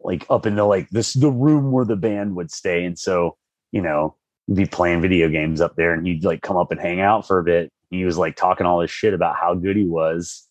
like 0.00 0.26
up 0.30 0.46
in 0.46 0.56
the 0.56 0.64
like 0.64 0.88
this 0.90 1.14
the 1.14 1.30
room 1.30 1.72
where 1.72 1.84
the 1.84 1.96
band 1.96 2.36
would 2.36 2.50
stay 2.50 2.84
and 2.84 2.98
so 2.98 3.36
you 3.72 3.80
know 3.80 4.14
be 4.52 4.66
playing 4.66 5.00
video 5.00 5.28
games 5.28 5.60
up 5.60 5.74
there 5.76 5.92
and 5.92 6.06
he'd 6.06 6.24
like 6.24 6.42
come 6.42 6.56
up 6.56 6.70
and 6.70 6.80
hang 6.80 7.00
out 7.00 7.26
for 7.26 7.38
a 7.38 7.44
bit 7.44 7.72
he 7.90 8.04
was 8.04 8.18
like 8.18 8.36
talking 8.36 8.66
all 8.66 8.80
this 8.80 8.90
shit 8.90 9.14
about 9.14 9.36
how 9.36 9.54
good 9.54 9.76
he 9.76 9.84
was 9.84 10.46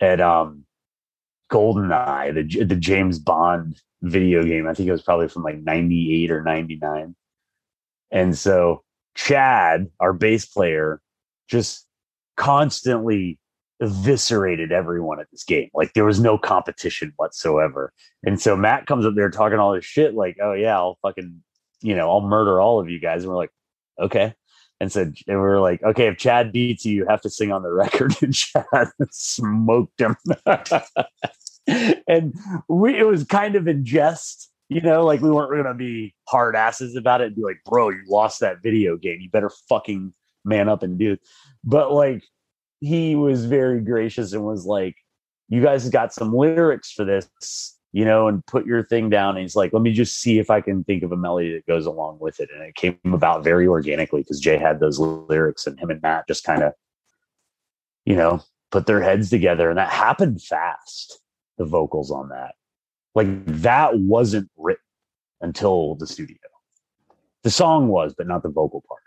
at 0.00 0.20
um 0.20 0.64
goldeneye 1.50 2.34
the, 2.34 2.64
the 2.64 2.76
james 2.76 3.18
bond 3.18 3.80
video 4.02 4.44
game 4.44 4.66
i 4.66 4.74
think 4.74 4.88
it 4.88 4.92
was 4.92 5.02
probably 5.02 5.28
from 5.28 5.42
like 5.42 5.58
98 5.58 6.30
or 6.30 6.42
99 6.42 7.14
and 8.10 8.36
so 8.36 8.82
chad 9.14 9.90
our 9.98 10.12
bass 10.12 10.44
player 10.44 11.00
just 11.48 11.86
constantly 12.36 13.38
eviscerated 13.80 14.72
everyone 14.72 15.20
at 15.20 15.30
this 15.30 15.44
game. 15.44 15.68
Like 15.74 15.92
there 15.92 16.04
was 16.04 16.20
no 16.20 16.38
competition 16.38 17.12
whatsoever. 17.16 17.92
And 18.24 18.40
so 18.40 18.56
Matt 18.56 18.86
comes 18.86 19.06
up 19.06 19.14
there 19.14 19.30
talking 19.30 19.58
all 19.58 19.72
this 19.72 19.84
shit, 19.84 20.14
like, 20.14 20.36
oh 20.42 20.52
yeah, 20.52 20.76
I'll 20.76 20.98
fucking, 21.02 21.42
you 21.80 21.94
know, 21.94 22.10
I'll 22.10 22.20
murder 22.20 22.60
all 22.60 22.80
of 22.80 22.88
you 22.88 22.98
guys. 22.98 23.22
And 23.22 23.30
we're 23.30 23.36
like, 23.36 23.52
okay. 23.98 24.34
And 24.80 24.92
so 24.92 25.02
and 25.02 25.14
we 25.26 25.34
are 25.34 25.60
like, 25.60 25.82
okay, 25.82 26.06
if 26.06 26.18
Chad 26.18 26.52
beats 26.52 26.84
you, 26.84 26.94
you 26.94 27.06
have 27.06 27.20
to 27.22 27.30
sing 27.30 27.52
on 27.52 27.62
the 27.62 27.72
record. 27.72 28.14
And 28.22 28.34
Chad 28.34 28.64
smoked 29.10 30.00
him. 30.00 30.16
and 32.06 32.34
we 32.68 32.96
it 32.96 33.06
was 33.06 33.24
kind 33.24 33.56
of 33.56 33.66
in 33.66 33.84
jest, 33.84 34.50
you 34.68 34.80
know, 34.80 35.04
like 35.04 35.20
we 35.20 35.30
weren't 35.30 35.62
gonna 35.62 35.74
be 35.74 36.14
hard 36.28 36.54
asses 36.54 36.96
about 36.96 37.20
it 37.20 37.28
and 37.28 37.36
be 37.36 37.42
like, 37.42 37.60
bro, 37.64 37.90
you 37.90 38.02
lost 38.08 38.40
that 38.40 38.62
video 38.62 38.96
game. 38.96 39.20
You 39.20 39.30
better 39.30 39.50
fucking 39.68 40.12
man 40.44 40.68
up 40.68 40.82
and 40.82 40.98
do 40.98 41.12
it. 41.12 41.20
But 41.64 41.92
like 41.92 42.22
he 42.80 43.16
was 43.16 43.44
very 43.44 43.80
gracious 43.80 44.32
and 44.32 44.44
was 44.44 44.66
like, 44.66 44.96
"You 45.48 45.62
guys 45.62 45.88
got 45.88 46.12
some 46.12 46.34
lyrics 46.34 46.92
for 46.92 47.04
this." 47.04 47.77
You 47.92 48.04
know, 48.04 48.28
and 48.28 48.44
put 48.44 48.66
your 48.66 48.84
thing 48.84 49.08
down. 49.08 49.30
And 49.30 49.40
he's 49.40 49.56
like, 49.56 49.72
let 49.72 49.80
me 49.80 49.92
just 49.92 50.18
see 50.18 50.38
if 50.38 50.50
I 50.50 50.60
can 50.60 50.84
think 50.84 51.02
of 51.02 51.10
a 51.10 51.16
melody 51.16 51.54
that 51.54 51.66
goes 51.66 51.86
along 51.86 52.18
with 52.20 52.38
it. 52.38 52.50
And 52.54 52.62
it 52.62 52.74
came 52.74 52.98
about 53.06 53.42
very 53.42 53.66
organically 53.66 54.20
because 54.20 54.40
Jay 54.40 54.58
had 54.58 54.78
those 54.78 54.98
lyrics 54.98 55.66
and 55.66 55.80
him 55.80 55.90
and 55.90 56.02
Matt 56.02 56.28
just 56.28 56.44
kind 56.44 56.62
of, 56.62 56.74
you 58.04 58.14
know, 58.14 58.42
put 58.70 58.86
their 58.86 59.00
heads 59.00 59.30
together. 59.30 59.70
And 59.70 59.78
that 59.78 59.88
happened 59.88 60.42
fast, 60.42 61.18
the 61.56 61.64
vocals 61.64 62.10
on 62.10 62.28
that. 62.28 62.56
Like 63.14 63.46
that 63.46 63.98
wasn't 63.98 64.50
written 64.58 64.82
until 65.40 65.94
the 65.94 66.06
studio. 66.06 66.36
The 67.42 67.50
song 67.50 67.88
was, 67.88 68.14
but 68.16 68.26
not 68.26 68.42
the 68.42 68.50
vocal 68.50 68.84
part. 68.86 69.00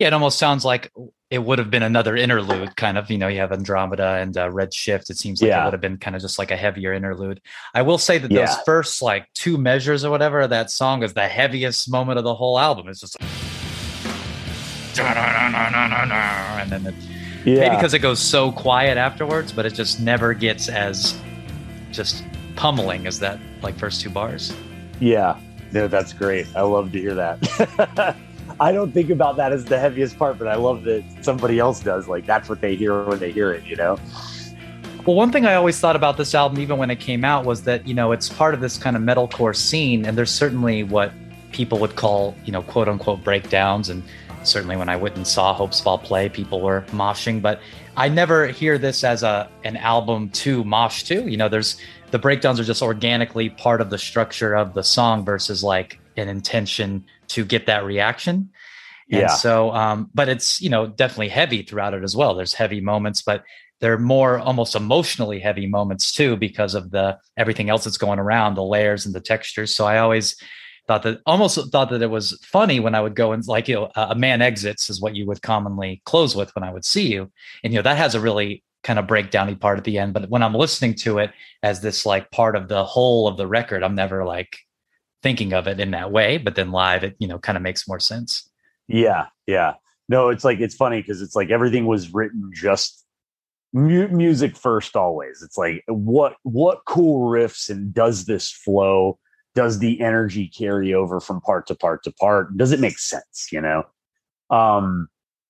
Yeah, 0.00 0.06
it 0.06 0.12
almost 0.14 0.38
sounds 0.38 0.64
like 0.64 0.90
it 1.30 1.44
would 1.44 1.58
have 1.58 1.70
been 1.70 1.82
another 1.82 2.16
interlude, 2.16 2.74
kind 2.74 2.96
of. 2.96 3.10
You 3.10 3.18
know, 3.18 3.28
you 3.28 3.38
have 3.40 3.52
Andromeda 3.52 4.14
and 4.14 4.34
uh, 4.34 4.50
Red 4.50 4.72
Shift. 4.72 5.10
It 5.10 5.18
seems 5.18 5.42
like 5.42 5.48
yeah. 5.50 5.60
it 5.60 5.64
would 5.66 5.74
have 5.74 5.82
been 5.82 5.98
kind 5.98 6.16
of 6.16 6.22
just 6.22 6.38
like 6.38 6.50
a 6.50 6.56
heavier 6.56 6.94
interlude. 6.94 7.42
I 7.74 7.82
will 7.82 7.98
say 7.98 8.16
that 8.16 8.30
yeah. 8.30 8.46
those 8.46 8.56
first 8.64 9.02
like 9.02 9.30
two 9.34 9.58
measures 9.58 10.02
or 10.02 10.10
whatever 10.10 10.40
of 10.40 10.50
that 10.50 10.70
song 10.70 11.02
is 11.02 11.12
the 11.12 11.28
heaviest 11.28 11.90
moment 11.90 12.16
of 12.16 12.24
the 12.24 12.34
whole 12.34 12.58
album. 12.58 12.88
It's 12.88 13.00
just, 13.00 13.20
like, 13.20 13.30
and 14.98 16.72
then 16.72 16.86
it, 16.86 16.94
yeah. 17.44 17.60
maybe 17.60 17.76
because 17.76 17.92
it 17.92 17.98
goes 17.98 18.20
so 18.20 18.50
quiet 18.52 18.96
afterwards, 18.96 19.52
but 19.52 19.66
it 19.66 19.74
just 19.74 20.00
never 20.00 20.32
gets 20.32 20.70
as 20.70 21.14
just 21.92 22.24
pummeling 22.56 23.06
as 23.06 23.20
that 23.20 23.38
like 23.60 23.76
first 23.78 24.00
two 24.00 24.08
bars. 24.08 24.54
Yeah, 24.98 25.38
no, 25.72 25.88
that's 25.88 26.14
great. 26.14 26.46
I 26.56 26.62
love 26.62 26.90
to 26.92 26.98
hear 26.98 27.14
that. 27.14 28.16
I 28.60 28.72
don't 28.72 28.92
think 28.92 29.08
about 29.08 29.36
that 29.36 29.52
as 29.52 29.64
the 29.64 29.78
heaviest 29.78 30.18
part, 30.18 30.38
but 30.38 30.46
I 30.46 30.54
love 30.54 30.84
that 30.84 31.02
somebody 31.22 31.58
else 31.58 31.80
does. 31.80 32.06
Like 32.08 32.26
that's 32.26 32.46
what 32.48 32.60
they 32.60 32.76
hear 32.76 33.04
when 33.04 33.18
they 33.18 33.32
hear 33.32 33.52
it, 33.52 33.64
you 33.64 33.74
know? 33.74 33.98
Well, 35.06 35.16
one 35.16 35.32
thing 35.32 35.46
I 35.46 35.54
always 35.54 35.80
thought 35.80 35.96
about 35.96 36.18
this 36.18 36.34
album, 36.34 36.60
even 36.60 36.76
when 36.76 36.90
it 36.90 37.00
came 37.00 37.24
out, 37.24 37.46
was 37.46 37.62
that, 37.62 37.88
you 37.88 37.94
know, 37.94 38.12
it's 38.12 38.28
part 38.28 38.52
of 38.52 38.60
this 38.60 38.76
kind 38.76 38.96
of 38.96 39.02
metalcore 39.02 39.56
scene. 39.56 40.04
And 40.04 40.16
there's 40.16 40.30
certainly 40.30 40.82
what 40.82 41.10
people 41.52 41.78
would 41.78 41.96
call, 41.96 42.34
you 42.44 42.52
know, 42.52 42.60
quote 42.60 42.86
unquote 42.86 43.24
breakdowns. 43.24 43.88
And 43.88 44.02
certainly 44.42 44.76
when 44.76 44.90
I 44.90 44.96
went 44.96 45.16
and 45.16 45.26
saw 45.26 45.54
Hopesfall 45.56 46.02
play, 46.02 46.28
people 46.28 46.60
were 46.60 46.82
moshing. 46.88 47.40
But 47.40 47.60
I 47.96 48.10
never 48.10 48.48
hear 48.48 48.76
this 48.76 49.04
as 49.04 49.22
a 49.22 49.48
an 49.64 49.78
album 49.78 50.28
to 50.30 50.64
mosh 50.64 51.04
to. 51.04 51.26
You 51.30 51.38
know, 51.38 51.48
there's 51.48 51.78
the 52.10 52.18
breakdowns 52.18 52.60
are 52.60 52.64
just 52.64 52.82
organically 52.82 53.48
part 53.48 53.80
of 53.80 53.88
the 53.88 53.98
structure 53.98 54.54
of 54.54 54.74
the 54.74 54.82
song 54.82 55.24
versus 55.24 55.64
like 55.64 55.98
an 56.18 56.28
intention 56.28 57.06
to 57.30 57.44
get 57.44 57.66
that 57.66 57.84
reaction. 57.84 58.50
And 59.10 59.22
yeah. 59.22 59.28
so, 59.28 59.72
um, 59.72 60.08
but 60.14 60.28
it's, 60.28 60.60
you 60.60 60.70
know, 60.70 60.86
definitely 60.86 61.30
heavy 61.30 61.62
throughout 61.62 61.94
it 61.94 62.04
as 62.04 62.14
well. 62.14 62.34
There's 62.34 62.54
heavy 62.54 62.80
moments, 62.80 63.22
but 63.22 63.42
they're 63.80 63.98
more 63.98 64.38
almost 64.38 64.76
emotionally 64.76 65.40
heavy 65.40 65.66
moments 65.66 66.12
too, 66.12 66.36
because 66.36 66.76
of 66.76 66.90
the 66.90 67.18
everything 67.36 67.70
else 67.70 67.84
that's 67.84 67.98
going 67.98 68.20
around, 68.20 68.54
the 68.54 68.62
layers 68.62 69.06
and 69.06 69.14
the 69.14 69.20
textures. 69.20 69.74
So 69.74 69.84
I 69.84 69.98
always 69.98 70.36
thought 70.86 71.02
that 71.02 71.20
almost 71.26 71.58
thought 71.72 71.90
that 71.90 72.02
it 72.02 72.10
was 72.10 72.38
funny 72.44 72.78
when 72.78 72.94
I 72.94 73.00
would 73.00 73.16
go 73.16 73.32
and 73.32 73.44
like, 73.46 73.68
you 73.68 73.74
know, 73.74 73.90
a 73.96 74.14
man 74.14 74.42
exits 74.42 74.90
is 74.90 75.00
what 75.00 75.16
you 75.16 75.26
would 75.26 75.42
commonly 75.42 76.02
close 76.04 76.36
with 76.36 76.54
when 76.54 76.62
I 76.62 76.72
would 76.72 76.84
see 76.84 77.08
you. 77.12 77.32
And, 77.64 77.72
you 77.72 77.78
know, 77.78 77.82
that 77.82 77.96
has 77.96 78.14
a 78.14 78.20
really 78.20 78.62
kind 78.84 78.98
of 78.98 79.06
breakdowny 79.06 79.58
part 79.58 79.78
at 79.78 79.84
the 79.84 79.98
end. 79.98 80.14
But 80.14 80.30
when 80.30 80.42
I'm 80.42 80.54
listening 80.54 80.94
to 80.96 81.18
it 81.18 81.30
as 81.62 81.80
this 81.80 82.06
like 82.06 82.30
part 82.30 82.54
of 82.56 82.68
the 82.68 82.84
whole 82.84 83.28
of 83.28 83.36
the 83.36 83.46
record, 83.46 83.82
I'm 83.82 83.94
never 83.94 84.24
like, 84.24 84.56
thinking 85.22 85.52
of 85.52 85.66
it 85.66 85.80
in 85.80 85.90
that 85.90 86.10
way 86.10 86.38
but 86.38 86.54
then 86.54 86.72
live 86.72 87.04
it 87.04 87.14
you 87.18 87.28
know 87.28 87.38
kind 87.38 87.56
of 87.56 87.62
makes 87.62 87.86
more 87.88 88.00
sense. 88.00 88.48
Yeah 88.88 89.26
yeah. 89.46 89.74
No 90.08 90.28
it's 90.28 90.44
like 90.44 90.60
it's 90.60 90.74
funny 90.74 91.00
because 91.00 91.22
it's 91.22 91.36
like 91.36 91.50
everything 91.50 91.86
was 91.86 92.12
written 92.12 92.50
just 92.54 93.04
mu- 93.72 94.08
music 94.08 94.56
first 94.56 94.96
always. 94.96 95.42
It's 95.42 95.58
like 95.58 95.82
what 95.86 96.36
what 96.42 96.84
cool 96.86 97.30
riffs 97.30 97.70
and 97.70 97.92
does 97.92 98.26
this 98.26 98.50
flow? 98.50 99.18
Does 99.54 99.78
the 99.78 100.00
energy 100.00 100.48
carry 100.48 100.94
over 100.94 101.20
from 101.20 101.40
part 101.40 101.66
to 101.68 101.74
part 101.74 102.02
to 102.04 102.12
part? 102.12 102.56
Does 102.56 102.72
it 102.72 102.80
make 102.80 102.98
sense 102.98 103.48
you 103.52 103.60
know? 103.60 103.84
Um 104.50 105.08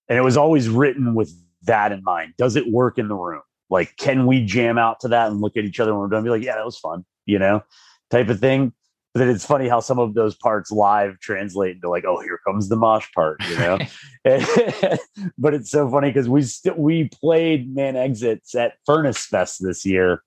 and 0.09 0.19
it 0.19 0.23
was 0.23 0.37
always 0.37 0.69
written 0.69 1.15
with 1.15 1.33
that 1.63 1.93
in 1.93 2.03
mind. 2.03 2.35
Does 2.37 2.57
it 2.57 2.73
work 2.73 2.99
in 2.99 3.09
the 3.09 3.15
room? 3.15 3.43
Like 3.71 3.97
can 3.97 4.27
we 4.27 4.45
jam 4.45 4.77
out 4.79 5.01
to 5.01 5.09
that 5.09 5.31
and 5.31 5.41
look 5.41 5.57
at 5.57 5.65
each 5.65 5.81
other 5.81 5.93
when 5.93 6.01
we're 6.01 6.09
done 6.09 6.25
be 6.25 6.31
like 6.31 6.43
yeah 6.43 6.57
that 6.57 6.65
was 6.65 6.79
fun 6.79 7.05
you 7.25 7.39
know 7.39 7.63
type 8.11 8.29
of 8.29 8.41
thing 8.41 8.73
but 9.13 9.27
it's 9.27 9.45
funny 9.45 9.69
how 9.69 9.81
some 9.81 9.99
of 9.99 10.15
those 10.15 10.37
parts 10.37 10.71
live 10.71 11.19
translate 11.19 11.77
into 11.77 11.89
like, 11.89 12.05
oh, 12.05 12.21
here 12.21 12.39
comes 12.47 12.69
the 12.69 12.77
mosh 12.77 13.07
part, 13.13 13.43
you 13.49 13.59
know. 13.59 13.79
but 15.39 15.55
it's 15.55 15.71
so 15.71 15.91
funny 15.91 16.11
because 16.11 16.29
we 16.29 16.43
still 16.43 16.75
we 16.77 17.09
played 17.09 17.75
Man 17.75 17.97
Exits 17.97 18.55
at 18.55 18.75
Furnace 18.87 19.27
Fest 19.27 19.63
this 19.63 19.85
year, 19.85 20.23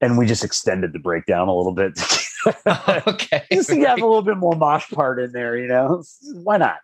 and 0.00 0.18
we 0.18 0.26
just 0.26 0.44
extended 0.44 0.92
the 0.92 0.98
breakdown 0.98 1.48
a 1.48 1.54
little 1.54 1.72
bit. 1.72 1.98
okay, 3.06 3.44
just 3.50 3.70
to 3.70 3.80
have 3.86 4.02
a 4.02 4.06
little 4.06 4.22
bit 4.22 4.36
more 4.36 4.54
mosh 4.54 4.90
part 4.90 5.18
in 5.18 5.32
there, 5.32 5.56
you 5.56 5.66
know. 5.66 6.02
Why 6.34 6.58
not? 6.58 6.78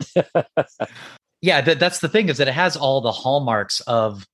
yeah, 1.42 1.61
that, 1.61 1.78
that's 1.78 1.99
the 1.99 2.09
thing 2.09 2.30
is 2.30 2.38
that 2.38 2.49
it 2.49 2.54
has 2.54 2.76
all 2.76 3.02
the 3.02 3.12
hallmarks 3.12 3.80
of 3.82 4.26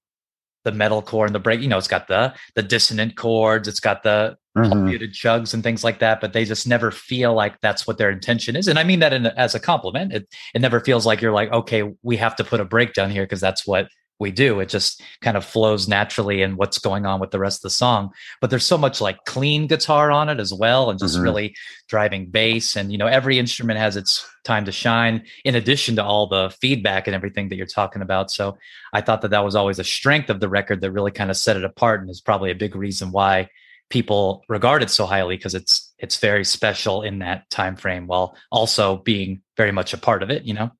the 0.64 0.72
metal 0.72 1.02
core 1.02 1.26
and 1.26 1.34
the 1.34 1.40
break. 1.40 1.60
You 1.60 1.68
know, 1.68 1.78
it's 1.78 1.88
got 1.88 2.06
the 2.06 2.32
the 2.54 2.62
dissonant 2.62 3.16
chords, 3.16 3.66
it's 3.66 3.80
got 3.80 4.04
the 4.04 4.36
mm-hmm. 4.64 5.04
chugs 5.12 5.54
and 5.54 5.62
things 5.62 5.84
like 5.84 5.98
that, 6.00 6.20
but 6.20 6.32
they 6.32 6.44
just 6.44 6.66
never 6.66 6.90
feel 6.90 7.34
like 7.34 7.60
that's 7.60 7.86
what 7.86 7.98
their 7.98 8.10
intention 8.10 8.56
is. 8.56 8.68
And 8.68 8.78
I 8.78 8.84
mean 8.84 9.00
that 9.00 9.12
in, 9.12 9.26
as 9.26 9.54
a 9.54 9.60
compliment. 9.60 10.12
It 10.12 10.28
it 10.54 10.60
never 10.60 10.80
feels 10.80 11.06
like 11.06 11.20
you're 11.20 11.32
like, 11.32 11.52
okay, 11.52 11.94
we 12.02 12.16
have 12.16 12.36
to 12.36 12.44
put 12.44 12.60
a 12.60 12.64
breakdown 12.64 13.10
here 13.10 13.24
because 13.24 13.40
that's 13.40 13.66
what 13.66 13.88
we 14.20 14.30
do. 14.32 14.58
It 14.60 14.68
just 14.68 15.00
kind 15.20 15.36
of 15.36 15.44
flows 15.44 15.86
naturally 15.86 16.42
in 16.42 16.56
what's 16.56 16.78
going 16.78 17.06
on 17.06 17.20
with 17.20 17.30
the 17.30 17.38
rest 17.38 17.58
of 17.58 17.62
the 17.62 17.70
song. 17.70 18.10
But 18.40 18.50
there's 18.50 18.64
so 18.64 18.78
much 18.78 19.00
like 19.00 19.24
clean 19.26 19.66
guitar 19.66 20.10
on 20.10 20.28
it 20.28 20.40
as 20.40 20.52
well, 20.52 20.90
and 20.90 20.98
just 20.98 21.14
mm-hmm. 21.14 21.24
really 21.24 21.56
driving 21.88 22.26
bass. 22.26 22.76
And 22.76 22.90
you 22.90 22.98
know, 22.98 23.06
every 23.06 23.38
instrument 23.38 23.78
has 23.78 23.96
its 23.96 24.28
time 24.44 24.64
to 24.64 24.72
shine. 24.72 25.24
In 25.44 25.54
addition 25.54 25.96
to 25.96 26.04
all 26.04 26.26
the 26.26 26.50
feedback 26.60 27.06
and 27.06 27.14
everything 27.14 27.48
that 27.48 27.56
you're 27.56 27.66
talking 27.66 28.02
about, 28.02 28.30
so 28.30 28.58
I 28.92 29.00
thought 29.00 29.22
that 29.22 29.30
that 29.30 29.44
was 29.44 29.54
always 29.54 29.78
a 29.78 29.84
strength 29.84 30.30
of 30.30 30.40
the 30.40 30.48
record 30.48 30.80
that 30.80 30.90
really 30.90 31.12
kind 31.12 31.30
of 31.30 31.36
set 31.36 31.56
it 31.56 31.64
apart, 31.64 32.00
and 32.00 32.10
is 32.10 32.20
probably 32.20 32.50
a 32.50 32.56
big 32.56 32.74
reason 32.74 33.12
why 33.12 33.48
people 33.90 34.44
regard 34.48 34.82
it 34.82 34.90
so 34.90 35.06
highly 35.06 35.36
because 35.36 35.54
it's 35.54 35.92
it's 35.98 36.18
very 36.18 36.44
special 36.44 37.02
in 37.02 37.18
that 37.18 37.48
time 37.50 37.76
frame 37.76 38.06
while 38.06 38.36
also 38.50 38.98
being 38.98 39.40
very 39.56 39.72
much 39.72 39.92
a 39.92 39.98
part 39.98 40.22
of 40.22 40.30
it 40.30 40.44
you 40.44 40.52
know 40.52 40.70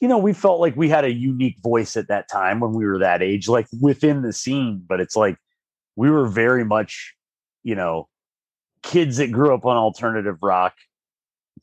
you 0.00 0.08
know 0.08 0.18
we 0.18 0.32
felt 0.32 0.60
like 0.60 0.76
we 0.76 0.88
had 0.88 1.04
a 1.04 1.12
unique 1.12 1.56
voice 1.62 1.96
at 1.96 2.08
that 2.08 2.28
time 2.30 2.60
when 2.60 2.72
we 2.72 2.86
were 2.86 2.98
that 2.98 3.22
age 3.22 3.48
like 3.48 3.66
within 3.80 4.22
the 4.22 4.32
scene 4.32 4.82
but 4.86 5.00
it's 5.00 5.16
like 5.16 5.36
we 5.96 6.10
were 6.10 6.26
very 6.26 6.64
much 6.64 7.14
you 7.62 7.74
know 7.74 8.08
kids 8.82 9.16
that 9.16 9.32
grew 9.32 9.52
up 9.54 9.64
on 9.64 9.76
alternative 9.76 10.38
rock 10.42 10.74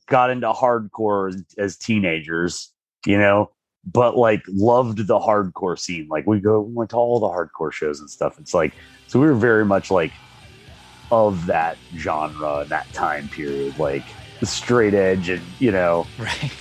got 0.07 0.29
into 0.29 0.51
hardcore 0.51 1.29
as, 1.29 1.43
as 1.57 1.77
teenagers, 1.77 2.73
you 3.05 3.17
know, 3.17 3.51
but 3.85 4.17
like 4.17 4.43
loved 4.47 5.07
the 5.07 5.19
hardcore 5.19 5.79
scene. 5.79 6.07
Like 6.09 6.27
we 6.27 6.39
go 6.39 6.61
we 6.61 6.73
went 6.73 6.89
to 6.91 6.97
all 6.97 7.19
the 7.19 7.27
hardcore 7.27 7.71
shows 7.71 7.99
and 7.99 8.09
stuff. 8.09 8.37
It's 8.39 8.53
like 8.53 8.73
so 9.07 9.19
we 9.19 9.25
were 9.27 9.33
very 9.33 9.65
much 9.65 9.89
like 9.89 10.11
of 11.11 11.45
that 11.47 11.77
genre 11.97 12.59
and 12.59 12.69
that 12.69 12.91
time 12.93 13.27
period, 13.29 13.77
like 13.77 14.03
the 14.39 14.45
straight 14.45 14.93
edge 14.93 15.29
and 15.29 15.41
you 15.59 15.71
know, 15.71 16.07
Right. 16.17 16.51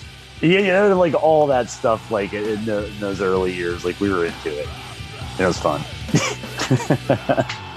yeah, 0.40 0.58
you 0.58 0.66
know, 0.68 0.96
like 0.98 1.14
all 1.14 1.46
that 1.48 1.70
stuff. 1.70 2.10
Like 2.10 2.32
in, 2.32 2.64
the, 2.64 2.86
in 2.86 3.00
those 3.00 3.20
early 3.20 3.52
years, 3.52 3.84
like 3.84 3.98
we 4.00 4.10
were 4.10 4.26
into 4.26 4.58
it. 4.58 4.68
And 5.32 5.40
it 5.40 5.46
was 5.46 5.58
fun. 5.58 5.82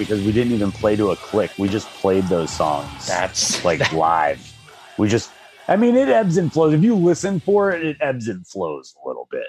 because 0.00 0.24
we 0.24 0.32
didn't 0.32 0.52
even 0.52 0.72
play 0.72 0.96
to 0.96 1.10
a 1.10 1.16
click. 1.16 1.52
We 1.58 1.68
just 1.68 1.86
played 1.88 2.24
those 2.24 2.50
songs 2.50 3.06
That's 3.06 3.62
like 3.64 3.92
live. 3.92 4.40
We 4.96 5.08
just, 5.08 5.30
I 5.70 5.76
mean, 5.76 5.96
it 5.96 6.08
ebbs 6.08 6.36
and 6.36 6.52
flows. 6.52 6.74
If 6.74 6.82
you 6.82 6.96
listen 6.96 7.38
for 7.38 7.70
it, 7.70 7.86
it 7.86 7.96
ebbs 8.00 8.26
and 8.26 8.44
flows 8.44 8.92
a 9.02 9.08
little 9.08 9.28
bit. 9.30 9.46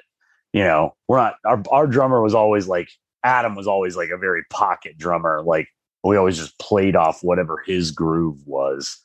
You 0.54 0.64
know, 0.64 0.96
we're 1.08 1.18
not, 1.18 1.36
our, 1.46 1.64
our 1.72 1.88
drummer 1.88 2.22
was 2.22 2.36
always 2.36 2.68
like, 2.68 2.90
Adam 3.24 3.56
was 3.56 3.66
always 3.66 3.98
like 3.98 4.12
a 4.12 4.18
very 4.18 4.44
pocket 4.52 5.00
drummer. 5.00 5.42
Like 5.44 5.68
we 6.04 6.18
always 6.18 6.38
just 6.38 6.60
played 6.60 6.96
off 6.96 7.24
whatever 7.24 7.64
his 7.66 7.90
groove 7.90 8.38
was. 8.46 9.00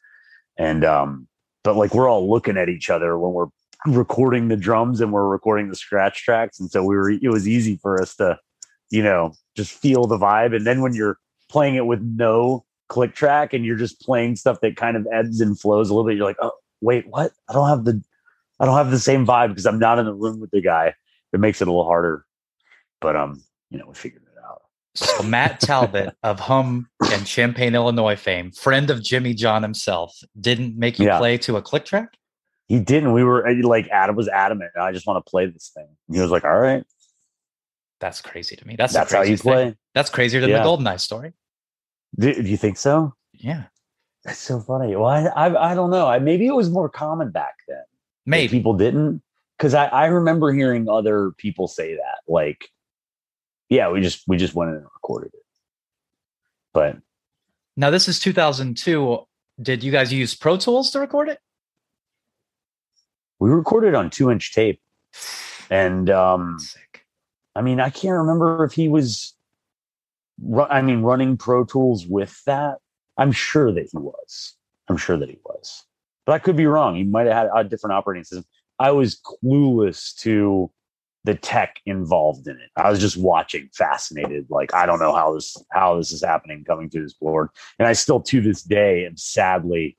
And, 0.58 0.84
um, 0.84 1.26
but 1.64 1.76
like 1.76 1.94
we're 1.94 2.08
all 2.08 2.28
looking 2.28 2.58
at 2.58 2.68
each 2.68 2.90
other 2.90 3.18
when 3.18 3.32
we're 3.32 3.48
recording 3.86 4.48
the 4.48 4.56
drums 4.56 5.00
and 5.00 5.10
we're 5.10 5.26
recording 5.26 5.70
the 5.70 5.76
scratch 5.76 6.22
tracks. 6.22 6.60
And 6.60 6.70
so 6.70 6.84
we 6.84 6.96
were, 6.96 7.10
it 7.10 7.30
was 7.30 7.48
easy 7.48 7.76
for 7.76 8.00
us 8.00 8.14
to, 8.16 8.38
you 8.90 9.02
know, 9.02 9.32
just 9.56 9.72
feel 9.72 10.06
the 10.06 10.18
vibe. 10.18 10.54
And 10.54 10.66
then 10.66 10.82
when 10.82 10.94
you're 10.94 11.18
playing 11.48 11.76
it 11.76 11.86
with 11.86 12.02
no 12.02 12.66
click 12.88 13.14
track 13.14 13.54
and 13.54 13.64
you're 13.64 13.76
just 13.76 14.00
playing 14.02 14.36
stuff 14.36 14.60
that 14.60 14.76
kind 14.76 14.98
of 14.98 15.06
ebbs 15.10 15.40
and 15.40 15.58
flows 15.58 15.88
a 15.88 15.94
little 15.94 16.06
bit, 16.06 16.16
you're 16.16 16.26
like, 16.26 16.36
oh, 16.42 16.52
wait, 16.80 17.06
what? 17.08 17.32
I 17.48 17.52
don't 17.52 17.68
have 17.68 17.84
the, 17.84 18.02
I 18.60 18.64
don't 18.66 18.76
have 18.76 18.90
the 18.90 18.98
same 18.98 19.26
vibe 19.26 19.48
because 19.48 19.66
I'm 19.66 19.78
not 19.78 19.98
in 19.98 20.06
the 20.06 20.14
room 20.14 20.40
with 20.40 20.50
the 20.50 20.60
guy. 20.60 20.94
It 21.32 21.40
makes 21.40 21.60
it 21.60 21.68
a 21.68 21.70
little 21.70 21.84
harder. 21.84 22.24
But, 23.00 23.16
um, 23.16 23.42
you 23.70 23.78
know, 23.78 23.86
we 23.88 23.94
figured 23.94 24.22
it 24.22 24.38
out. 24.44 24.62
So 24.94 25.22
Matt 25.22 25.60
Talbot 25.60 26.14
of 26.22 26.40
Hum 26.40 26.88
and 27.12 27.26
Champaign, 27.26 27.74
Illinois 27.74 28.16
fame, 28.16 28.52
friend 28.52 28.90
of 28.90 29.02
Jimmy 29.02 29.34
John 29.34 29.62
himself, 29.62 30.16
didn't 30.40 30.78
make 30.78 30.98
you 30.98 31.06
Yeah. 31.06 31.18
play 31.18 31.36
to 31.38 31.56
a 31.56 31.62
click 31.62 31.84
track? 31.84 32.08
He 32.68 32.80
didn't. 32.80 33.12
We 33.12 33.22
were 33.22 33.46
like, 33.62 33.88
Adam 33.88 34.16
was 34.16 34.28
adamant. 34.28 34.70
I 34.80 34.90
just 34.92 35.06
want 35.06 35.24
to 35.24 35.30
play 35.30 35.46
this 35.46 35.70
thing. 35.74 35.86
He 36.10 36.20
was 36.20 36.30
like, 36.30 36.44
all 36.44 36.58
right, 36.58 36.84
That's 38.00 38.20
crazy 38.20 38.56
to 38.56 38.66
me. 38.66 38.74
That's 38.76 38.92
that's 38.92 39.12
how 39.12 39.18
you 39.20 39.36
craziest 39.38 39.44
thing. 39.44 39.76
That's 39.94 40.10
crazier 40.10 40.40
than 40.40 40.50
Yeah. 40.50 40.62
the 40.62 40.68
Goldeneye 40.68 41.00
story. 41.00 41.32
Do, 42.18 42.32
do 42.34 42.48
you 42.48 42.56
think 42.56 42.76
so? 42.76 43.14
Yeah. 43.32 43.64
That's 44.26 44.38
so 44.38 44.60
funny. 44.60 44.96
Well, 44.96 45.06
I, 45.06 45.24
I, 45.26 45.72
I 45.72 45.74
don't 45.74 45.90
know. 45.90 46.06
I, 46.06 46.18
maybe 46.18 46.46
it 46.46 46.54
was 46.54 46.68
more 46.68 46.88
common 46.88 47.30
back 47.30 47.54
then. 47.68 47.82
Maybe. 48.26 48.48
people 48.48 48.74
didn't. 48.74 49.22
Because 49.56 49.72
I, 49.72 49.86
I 49.86 50.06
remember 50.06 50.52
hearing 50.52 50.88
other 50.88 51.30
people 51.38 51.68
say 51.68 51.94
that. 51.94 52.18
Like, 52.28 52.68
yeah, 53.70 53.88
we 53.90 54.00
just 54.02 54.24
we 54.26 54.36
just 54.36 54.54
went 54.54 54.70
in 54.70 54.76
and 54.76 54.84
recorded 54.84 55.30
it. 55.32 55.44
But 56.74 56.98
Now 57.76 57.88
this 57.88 58.08
is 58.08 58.20
2002. 58.20 59.20
Did 59.62 59.82
you 59.82 59.90
guys 59.90 60.12
use 60.12 60.34
Pro 60.34 60.58
Tools 60.58 60.90
to 60.90 61.00
record 61.00 61.30
it? 61.30 61.38
we 63.38 63.50
recorded 63.50 63.94
on 63.94 64.10
two 64.10 64.30
inch 64.30 64.52
tape. 64.52 64.80
And 65.70 66.10
um, 66.10 66.58
Sick. 66.58 67.04
I 67.54 67.62
mean, 67.62 67.80
I 67.80 67.90
can't 67.90 68.18
remember 68.18 68.64
if 68.64 68.72
he 68.72 68.88
was, 68.88 69.34
I 70.70 70.82
mean, 70.82 71.02
running 71.02 71.36
Pro 71.36 71.64
Tools 71.64 72.06
with 72.06 72.42
that. 72.44 72.78
I'm 73.16 73.32
sure 73.32 73.72
that 73.72 73.88
he 73.90 73.98
was. 73.98 74.54
I'm 74.88 74.96
sure 74.96 75.16
that 75.16 75.28
he 75.28 75.38
was, 75.44 75.84
but 76.26 76.34
I 76.34 76.38
could 76.38 76.56
be 76.56 76.66
wrong. 76.66 76.94
He 76.94 77.04
might 77.04 77.26
have 77.26 77.34
had 77.34 77.48
a 77.54 77.64
different 77.64 77.94
operating 77.94 78.24
system. 78.24 78.44
I 78.78 78.90
was 78.92 79.20
clueless 79.20 80.14
to 80.20 80.70
the 81.24 81.34
tech 81.34 81.80
involved 81.86 82.46
in 82.46 82.54
it. 82.56 82.70
I 82.76 82.88
was 82.88 83.00
just 83.00 83.16
watching, 83.16 83.68
fascinated. 83.74 84.46
Like 84.48 84.72
I 84.72 84.86
don't 84.86 85.00
know 85.00 85.12
how 85.14 85.34
this 85.34 85.56
how 85.72 85.96
this 85.96 86.12
is 86.12 86.22
happening 86.22 86.64
coming 86.64 86.88
through 86.88 87.02
this 87.02 87.14
board, 87.14 87.48
and 87.78 87.88
I 87.88 87.94
still 87.94 88.20
to 88.20 88.40
this 88.40 88.62
day 88.62 89.04
am 89.04 89.16
sadly 89.16 89.98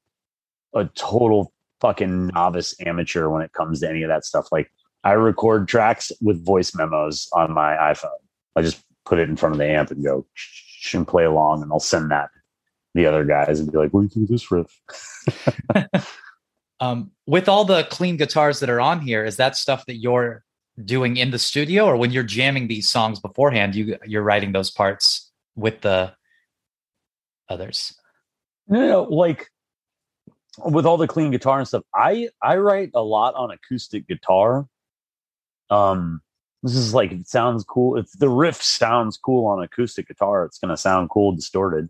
a 0.74 0.86
total 0.86 1.54
fucking 1.82 2.28
novice 2.28 2.76
amateur 2.86 3.30
when 3.30 3.42
it 3.42 3.52
comes 3.52 3.82
to 3.82 3.90
any 3.90 4.04
of 4.04 4.10
that 4.10 4.26
stuff. 4.26 4.48
Like 4.52 4.72
I 5.04 5.12
record 5.12 5.68
tracks 5.68 6.12
with 6.22 6.44
voice 6.46 6.74
memos 6.74 7.28
on 7.34 7.54
my 7.54 7.76
iPhone. 7.76 8.10
I 8.56 8.62
just 8.62 8.82
put 9.06 9.20
it 9.20 9.30
in 9.30 9.36
front 9.36 9.54
of 9.54 9.60
the 9.60 9.68
amp 9.68 9.92
and 9.92 10.04
go 10.04 10.26
and 10.94 11.08
play 11.08 11.26
along, 11.26 11.62
and 11.62 11.72
I'll 11.72 11.80
send 11.82 12.10
that 12.12 12.30
the 12.98 13.06
other 13.06 13.24
guys 13.24 13.60
and 13.60 13.72
be 13.72 13.78
like, 13.78 13.94
"What 13.94 14.02
do 14.02 14.06
you 14.06 14.10
think 14.10 14.24
of 14.26 14.30
this 14.30 14.52
riff?" 14.52 16.08
Um, 16.80 17.12
with 17.26 17.50
all 17.50 17.66
the 17.66 17.86
clean 17.86 18.18
guitars 18.18 18.60
that 18.60 18.70
are 18.70 18.82
on 18.82 19.02
here, 19.02 19.26
is 19.26 19.38
that 19.38 19.56
stuff 19.56 19.86
that 19.88 19.98
you're 19.98 20.44
doing 20.84 21.18
in 21.18 21.32
the 21.32 21.40
studio, 21.40 21.86
or 21.86 21.98
when 21.98 22.12
you're 22.12 22.24
jamming 22.24 22.68
these 22.68 22.88
songs 22.88 23.20
beforehand, 23.20 23.76
you 23.76 23.98
you're 24.06 24.22
writing 24.22 24.52
those 24.52 24.70
parts 24.70 25.32
with 25.56 25.82
the 25.82 26.14
others? 27.50 27.96
No, 28.68 28.80
no, 28.80 28.88
no, 28.88 29.04
like 29.04 29.50
with 30.66 30.86
all 30.86 30.98
the 30.98 31.08
clean 31.08 31.32
guitar 31.32 31.60
and 31.60 31.68
stuff, 31.68 31.84
I 31.96 32.30
I 32.44 32.58
write 32.58 32.92
a 32.94 33.02
lot 33.02 33.34
on 33.36 33.50
acoustic 33.50 34.08
guitar. 34.08 34.68
Um, 35.72 36.22
this 36.62 36.76
is 36.76 36.94
like 36.94 37.12
it 37.12 37.28
sounds 37.28 37.64
cool. 37.64 37.98
If 37.98 38.12
the 38.12 38.30
riff 38.30 38.62
sounds 38.62 39.18
cool 39.18 39.48
on 39.48 39.64
acoustic 39.64 40.08
guitar, 40.08 40.46
it's 40.46 40.60
gonna 40.60 40.78
sound 40.78 41.10
cool 41.10 41.32
distorted 41.32 41.90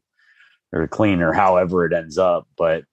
or 0.73 0.87
clean 0.87 1.21
or 1.21 1.33
however 1.33 1.85
it 1.85 1.93
ends 1.93 2.17
up. 2.17 2.47
But 2.57 2.83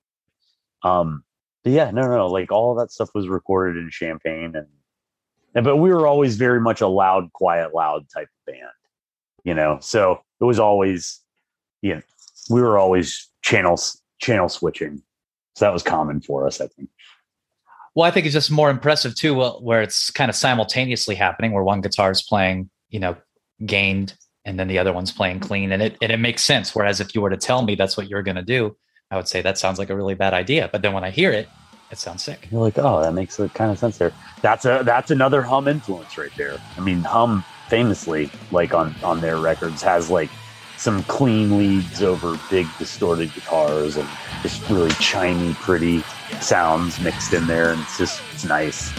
um, 0.83 1.25
but 1.63 1.73
yeah, 1.73 1.91
no, 1.91 2.03
no, 2.03 2.27
like 2.27 2.53
all 2.53 2.75
that 2.77 2.93
stuff 2.93 3.11
was 3.15 3.29
recorded 3.29 3.83
in 3.83 3.91
Champaign 3.91 4.55
and, 4.55 4.67
and 5.55 5.65
but 5.65 5.77
we 5.77 5.91
were 5.91 6.07
always 6.07 6.37
very 6.37 6.61
much 6.61 6.81
a 6.81 6.87
loud, 6.87 7.33
quiet, 7.33 7.75
loud 7.75 8.07
type 8.13 8.29
of 8.29 8.53
band, 8.53 8.71
you 9.45 9.55
know. 9.55 9.79
So 9.81 10.21
it 10.41 10.45
was 10.45 10.59
always, 10.59 11.21
you 11.81 11.95
know, 11.95 12.03
we 12.51 12.61
were 12.61 12.79
always 12.79 13.31
channels 13.43 14.01
channel 14.21 14.49
switching. 14.49 15.03
So 15.57 15.65
that 15.65 15.73
was 15.73 15.83
common 15.83 16.21
for 16.21 16.47
us, 16.47 16.61
I 16.61 16.67
think. 16.67 16.91
Well, 17.95 18.07
I 18.07 18.11
think 18.11 18.27
it's 18.27 18.33
just 18.33 18.51
more 18.51 18.71
impressive 18.71 19.15
too, 19.15 19.41
where 19.41 19.81
it's 19.81 20.11
kind 20.11 20.29
of 20.29 20.35
simultaneously 20.35 21.15
happening, 21.15 21.53
where 21.53 21.63
one 21.63 21.81
guitar 21.81 22.11
is 22.11 22.23
playing, 22.23 22.69
you 22.89 22.99
know, 22.99 23.17
gained, 23.65 24.15
and 24.45 24.59
then 24.59 24.69
the 24.69 24.79
other 24.79 24.93
one's 24.93 25.13
playing 25.13 25.41
clean, 25.41 25.73
and 25.73 25.83
it 25.83 25.97
and 26.03 26.13
it 26.13 26.19
makes 26.19 26.43
sense. 26.43 26.75
Whereas 26.75 27.01
if 27.01 27.15
you 27.15 27.21
were 27.21 27.31
to 27.31 27.37
tell 27.37 27.63
me 27.63 27.75
that's 27.75 27.97
what 27.97 28.09
you're 28.09 28.23
going 28.23 28.37
to 28.37 28.43
do, 28.43 28.77
I 29.11 29.17
would 29.17 29.29
say 29.29 29.43
that 29.43 29.59
sounds 29.59 29.79
like 29.79 29.91
a 29.91 29.97
really 29.97 30.15
bad 30.15 30.35
idea. 30.35 30.69
But 30.71 30.83
then 30.83 30.93
when 30.93 31.05
I 31.05 31.11
hear 31.11 31.31
it, 31.31 31.49
it 31.91 31.99
sounds 31.99 32.23
sick. 32.23 32.49
You're 32.51 32.61
like, 32.61 32.79
oh, 32.79 33.03
that 33.03 33.13
makes 33.15 33.39
a 33.39 33.49
kind 33.51 33.71
of 33.71 33.79
sense 33.79 33.99
there. 33.99 34.13
That's 34.43 34.65
a 34.65 34.83
that's 34.85 35.11
another 35.11 35.43
hum 35.43 35.69
influence 35.69 36.19
right 36.19 36.35
there. 36.37 36.59
I 36.77 36.81
mean, 36.81 37.01
hum 37.01 37.45
famously, 37.69 38.31
like 38.51 38.75
on 38.75 38.95
on 39.03 39.21
their 39.21 39.37
records, 39.37 39.83
has 39.83 40.11
like 40.11 40.31
some 40.77 41.03
clean 41.05 41.57
leads 41.57 42.03
over 42.03 42.39
big 42.51 42.67
distorted 42.79 43.33
guitars 43.33 43.97
and 43.97 44.09
just 44.43 44.69
really 44.69 44.91
chimey, 44.91 45.55
pretty 45.55 46.03
sounds 46.41 47.01
mixed 47.01 47.33
in 47.33 47.47
there, 47.47 47.71
and 47.71 47.81
it's 47.81 47.97
just 47.97 48.21
it's 48.33 48.45
nice. 48.45 48.93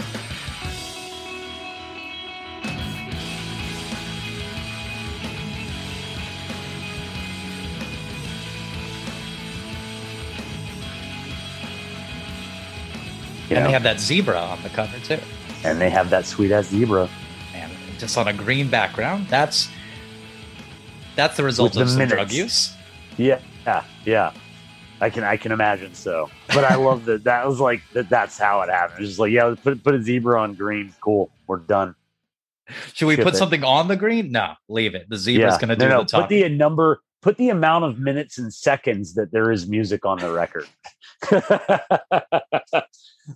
You 13.48 13.56
and 13.56 13.64
know? 13.64 13.68
they 13.68 13.72
have 13.72 13.82
that 13.84 14.00
zebra 14.00 14.38
on 14.38 14.62
the 14.62 14.68
cover 14.70 14.98
too. 15.00 15.18
and 15.64 15.80
they 15.80 15.90
have 15.90 16.10
that 16.10 16.26
sweet 16.26 16.52
ass 16.52 16.66
zebra. 16.66 17.08
And 17.54 17.72
just 17.98 18.18
on 18.18 18.28
a 18.28 18.32
green 18.32 18.68
background, 18.68 19.26
that's 19.28 19.68
that's 21.14 21.36
the 21.36 21.44
result 21.44 21.74
With 21.74 21.82
of 21.82 21.86
the 21.86 21.90
some 21.92 21.98
minutes. 21.98 22.14
drug 22.14 22.32
use. 22.32 22.74
Yeah, 23.16 23.40
yeah, 23.66 23.84
yeah. 24.04 24.32
I 25.00 25.10
can 25.10 25.24
I 25.24 25.36
can 25.36 25.52
imagine 25.52 25.94
so. 25.94 26.30
But 26.48 26.64
I 26.64 26.74
love 26.74 27.04
that 27.04 27.24
that 27.24 27.46
was 27.46 27.60
like 27.60 27.82
that 27.92 28.08
that's 28.08 28.38
how 28.38 28.62
it 28.62 28.70
happened. 28.70 29.00
It's 29.00 29.10
just 29.10 29.20
like, 29.20 29.30
yeah, 29.32 29.54
put 29.62 29.82
put 29.84 29.94
a 29.94 30.02
zebra 30.02 30.40
on 30.40 30.54
green. 30.54 30.94
Cool. 31.00 31.30
We're 31.46 31.58
done. 31.58 31.94
Should 32.94 33.06
we 33.06 33.16
put 33.16 33.34
it. 33.34 33.36
something 33.36 33.62
on 33.62 33.88
the 33.88 33.96
green? 33.96 34.32
No, 34.32 34.54
leave 34.68 34.94
it. 34.94 35.08
The 35.08 35.16
zebra's 35.16 35.54
yeah. 35.54 35.58
going 35.58 35.68
to 35.68 35.76
do 35.76 35.88
no, 35.88 35.98
no, 35.98 36.00
the 36.00 36.06
talking. 36.06 36.22
Put 36.24 36.48
the 36.48 36.48
number 36.48 37.00
put 37.26 37.38
the 37.38 37.48
amount 37.48 37.84
of 37.84 37.98
minutes 37.98 38.38
and 38.38 38.54
seconds 38.54 39.14
that 39.14 39.32
there 39.32 39.50
is 39.50 39.68
music 39.68 40.06
on 40.06 40.16
the 40.18 40.30
record. 40.30 40.64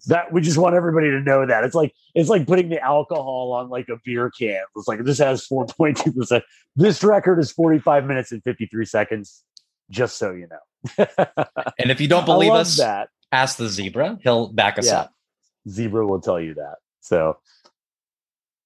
that 0.07 0.33
we 0.33 0.41
just 0.41 0.57
want 0.57 0.77
everybody 0.77 1.11
to 1.11 1.19
know 1.19 1.45
that. 1.45 1.65
It's 1.65 1.75
like 1.75 1.93
it's 2.15 2.29
like 2.29 2.47
putting 2.47 2.69
the 2.69 2.81
alcohol 2.81 3.51
on 3.53 3.69
like 3.69 3.89
a 3.89 3.97
beer 4.05 4.31
can. 4.31 4.63
It's 4.77 4.87
like 4.87 5.03
this 5.03 5.19
has 5.19 5.45
4.2%. 5.49 6.41
This 6.77 7.03
record 7.03 7.41
is 7.41 7.51
45 7.51 8.07
minutes 8.07 8.31
and 8.31 8.41
53 8.45 8.85
seconds, 8.85 9.43
just 9.91 10.19
so 10.19 10.31
you 10.31 10.47
know. 10.47 11.07
and 11.81 11.91
if 11.91 12.01
you 12.01 12.07
don't 12.07 12.27
believe 12.27 12.53
us, 12.53 12.77
that. 12.77 13.09
ask 13.33 13.57
the 13.57 13.69
zebra. 13.69 14.21
He'll 14.23 14.53
back 14.53 14.79
us 14.79 14.87
Yeah. 14.87 15.01
up. 15.01 15.13
Zebra 15.69 16.07
will 16.07 16.21
tell 16.21 16.39
you 16.41 16.55
that. 16.55 16.77
So, 17.01 17.39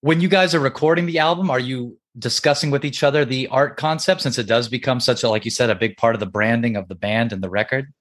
when 0.02 0.20
you 0.20 0.28
guys 0.28 0.54
are 0.54 0.60
recording 0.60 1.06
the 1.06 1.20
album, 1.20 1.50
are 1.50 1.58
you 1.58 1.96
discussing 2.18 2.70
with 2.70 2.84
each 2.84 3.02
other 3.02 3.24
the 3.24 3.48
art 3.48 3.76
concept 3.76 4.20
since 4.20 4.38
it 4.38 4.46
does 4.46 4.68
become 4.68 5.00
such 5.00 5.22
a 5.22 5.28
like 5.28 5.44
you 5.44 5.50
said 5.50 5.70
a 5.70 5.74
big 5.74 5.96
part 5.96 6.14
of 6.14 6.20
the 6.20 6.26
branding 6.26 6.76
of 6.76 6.88
the 6.88 6.94
band 6.94 7.32
and 7.32 7.42
the 7.42 7.50
record? 7.50 7.92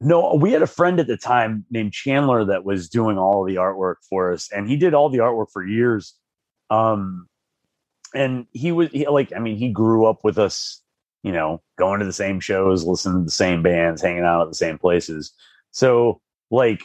No, 0.00 0.34
we 0.34 0.52
had 0.52 0.62
a 0.62 0.66
friend 0.66 0.98
at 0.98 1.06
the 1.06 1.16
time 1.16 1.64
named 1.70 1.92
Chandler 1.92 2.44
that 2.46 2.64
was 2.64 2.88
doing 2.88 3.16
all 3.16 3.44
the 3.44 3.56
artwork 3.56 3.96
for 4.08 4.32
us, 4.32 4.50
and 4.52 4.68
he 4.68 4.76
did 4.76 4.92
all 4.92 5.08
the 5.08 5.18
artwork 5.18 5.50
for 5.52 5.64
years. 5.64 6.14
Um, 6.70 7.28
and 8.14 8.46
he 8.52 8.72
was 8.72 8.90
he, 8.90 9.06
like, 9.06 9.32
I 9.34 9.38
mean, 9.38 9.56
he 9.56 9.70
grew 9.70 10.06
up 10.06 10.24
with 10.24 10.38
us, 10.38 10.82
you 11.22 11.32
know, 11.32 11.62
going 11.78 12.00
to 12.00 12.06
the 12.06 12.12
same 12.12 12.40
shows, 12.40 12.84
listening 12.84 13.22
to 13.22 13.24
the 13.24 13.30
same 13.30 13.62
bands, 13.62 14.02
hanging 14.02 14.24
out 14.24 14.42
at 14.42 14.48
the 14.48 14.54
same 14.54 14.78
places. 14.78 15.32
So, 15.70 16.20
like, 16.50 16.84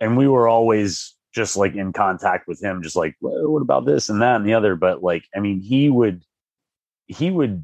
and 0.00 0.16
we 0.16 0.28
were 0.28 0.48
always 0.48 1.14
just 1.36 1.54
like 1.54 1.74
in 1.74 1.92
contact 1.92 2.48
with 2.48 2.64
him, 2.64 2.82
just 2.82 2.96
like, 2.96 3.14
what 3.20 3.60
about 3.60 3.84
this 3.84 4.08
and 4.08 4.22
that 4.22 4.36
and 4.36 4.46
the 4.46 4.54
other. 4.54 4.74
But 4.74 5.02
like, 5.02 5.24
I 5.36 5.40
mean, 5.40 5.60
he 5.60 5.90
would, 5.90 6.22
he 7.06 7.30
would 7.30 7.62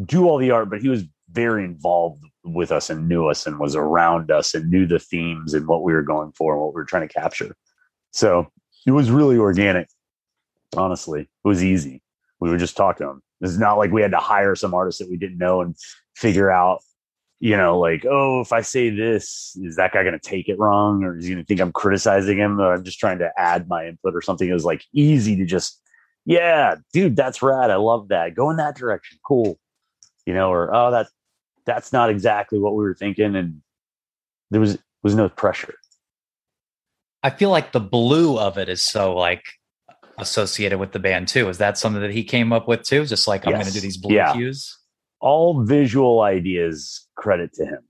do 0.00 0.28
all 0.28 0.38
the 0.38 0.52
art, 0.52 0.70
but 0.70 0.80
he 0.80 0.88
was 0.88 1.02
very 1.32 1.64
involved 1.64 2.22
with 2.44 2.70
us 2.70 2.90
and 2.90 3.08
knew 3.08 3.26
us 3.26 3.44
and 3.44 3.58
was 3.58 3.74
around 3.74 4.30
us 4.30 4.54
and 4.54 4.70
knew 4.70 4.86
the 4.86 5.00
themes 5.00 5.52
and 5.52 5.66
what 5.66 5.82
we 5.82 5.92
were 5.92 6.02
going 6.02 6.30
for 6.30 6.52
and 6.52 6.62
what 6.62 6.72
we 6.72 6.78
were 6.78 6.84
trying 6.84 7.08
to 7.08 7.12
capture. 7.12 7.56
So 8.12 8.46
it 8.86 8.92
was 8.92 9.10
really 9.10 9.36
organic. 9.36 9.88
Honestly, 10.76 11.22
it 11.22 11.48
was 11.48 11.64
easy. 11.64 12.02
We 12.38 12.50
would 12.50 12.60
just 12.60 12.76
talk 12.76 12.98
to 12.98 13.08
him. 13.08 13.22
It's 13.40 13.58
not 13.58 13.78
like 13.78 13.90
we 13.90 14.00
had 14.00 14.12
to 14.12 14.18
hire 14.18 14.54
some 14.54 14.74
artist 14.74 15.00
that 15.00 15.10
we 15.10 15.16
didn't 15.16 15.38
know 15.38 15.60
and 15.60 15.74
figure 16.14 16.52
out 16.52 16.82
you 17.40 17.56
know, 17.56 17.78
like, 17.78 18.04
oh, 18.04 18.40
if 18.40 18.52
I 18.52 18.62
say 18.62 18.90
this, 18.90 19.56
is 19.62 19.76
that 19.76 19.92
guy 19.92 20.02
going 20.02 20.18
to 20.18 20.28
take 20.28 20.48
it 20.48 20.58
wrong 20.58 21.04
or 21.04 21.16
is 21.16 21.24
he 21.24 21.32
going 21.32 21.44
to 21.44 21.46
think 21.46 21.60
I'm 21.60 21.72
criticizing 21.72 22.38
him 22.38 22.60
or 22.60 22.72
I'm 22.72 22.82
just 22.82 22.98
trying 22.98 23.18
to 23.20 23.30
add 23.36 23.68
my 23.68 23.86
input 23.86 24.14
or 24.14 24.22
something? 24.22 24.48
It 24.48 24.52
was 24.52 24.64
like 24.64 24.84
easy 24.92 25.36
to 25.36 25.44
just, 25.44 25.80
yeah, 26.24 26.76
dude, 26.92 27.14
that's 27.14 27.40
rad. 27.40 27.70
I 27.70 27.76
love 27.76 28.08
that. 28.08 28.34
Go 28.34 28.50
in 28.50 28.56
that 28.56 28.76
direction. 28.76 29.18
Cool. 29.24 29.58
You 30.26 30.34
know, 30.34 30.50
or, 30.50 30.74
oh, 30.74 30.90
that, 30.90 31.06
that's 31.64 31.92
not 31.92 32.10
exactly 32.10 32.58
what 32.58 32.74
we 32.74 32.82
were 32.82 32.94
thinking. 32.94 33.36
And 33.36 33.62
there 34.50 34.60
was, 34.60 34.76
was 35.04 35.14
no 35.14 35.28
pressure. 35.28 35.74
I 37.22 37.30
feel 37.30 37.50
like 37.50 37.70
the 37.70 37.80
blue 37.80 38.36
of 38.36 38.58
it 38.58 38.68
is 38.68 38.82
so 38.82 39.14
like 39.14 39.44
associated 40.18 40.78
with 40.78 40.90
the 40.90 40.98
band 40.98 41.28
too. 41.28 41.48
Is 41.48 41.58
that 41.58 41.78
something 41.78 42.02
that 42.02 42.10
he 42.10 42.24
came 42.24 42.52
up 42.52 42.66
with 42.66 42.82
too? 42.82 43.06
Just 43.06 43.28
like, 43.28 43.46
I'm 43.46 43.52
going 43.52 43.66
to 43.66 43.72
do 43.72 43.80
these 43.80 43.96
blue 43.96 44.16
yeah. 44.16 44.32
cues 44.32 44.78
all 45.20 45.64
visual 45.64 46.20
ideas 46.20 47.06
credit 47.18 47.52
to 47.54 47.66
him. 47.66 47.80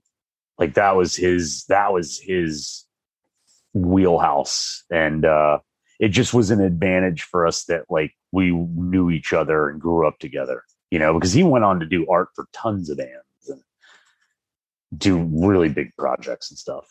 Like 0.57 0.73
that 0.73 0.97
was 0.97 1.15
his 1.15 1.63
that 1.65 1.93
was 1.93 2.19
his 2.19 2.85
wheelhouse. 3.73 4.83
And 4.91 5.23
uh 5.23 5.59
it 5.99 6.09
just 6.09 6.33
was 6.33 6.49
an 6.49 6.61
advantage 6.61 7.23
for 7.23 7.45
us 7.45 7.65
that 7.65 7.83
like 7.89 8.13
we 8.31 8.51
knew 8.51 9.09
each 9.09 9.33
other 9.33 9.69
and 9.69 9.79
grew 9.79 10.07
up 10.07 10.17
together 10.19 10.63
you 10.91 10.99
know 10.99 11.13
because 11.13 11.33
he 11.33 11.43
went 11.43 11.65
on 11.65 11.79
to 11.79 11.85
do 11.85 12.07
art 12.09 12.29
for 12.35 12.47
tons 12.53 12.89
of 12.89 12.97
bands 12.97 13.49
and 13.49 13.61
do 14.97 15.29
really 15.31 15.69
big 15.69 15.91
projects 15.97 16.49
and 16.49 16.57
stuff 16.57 16.87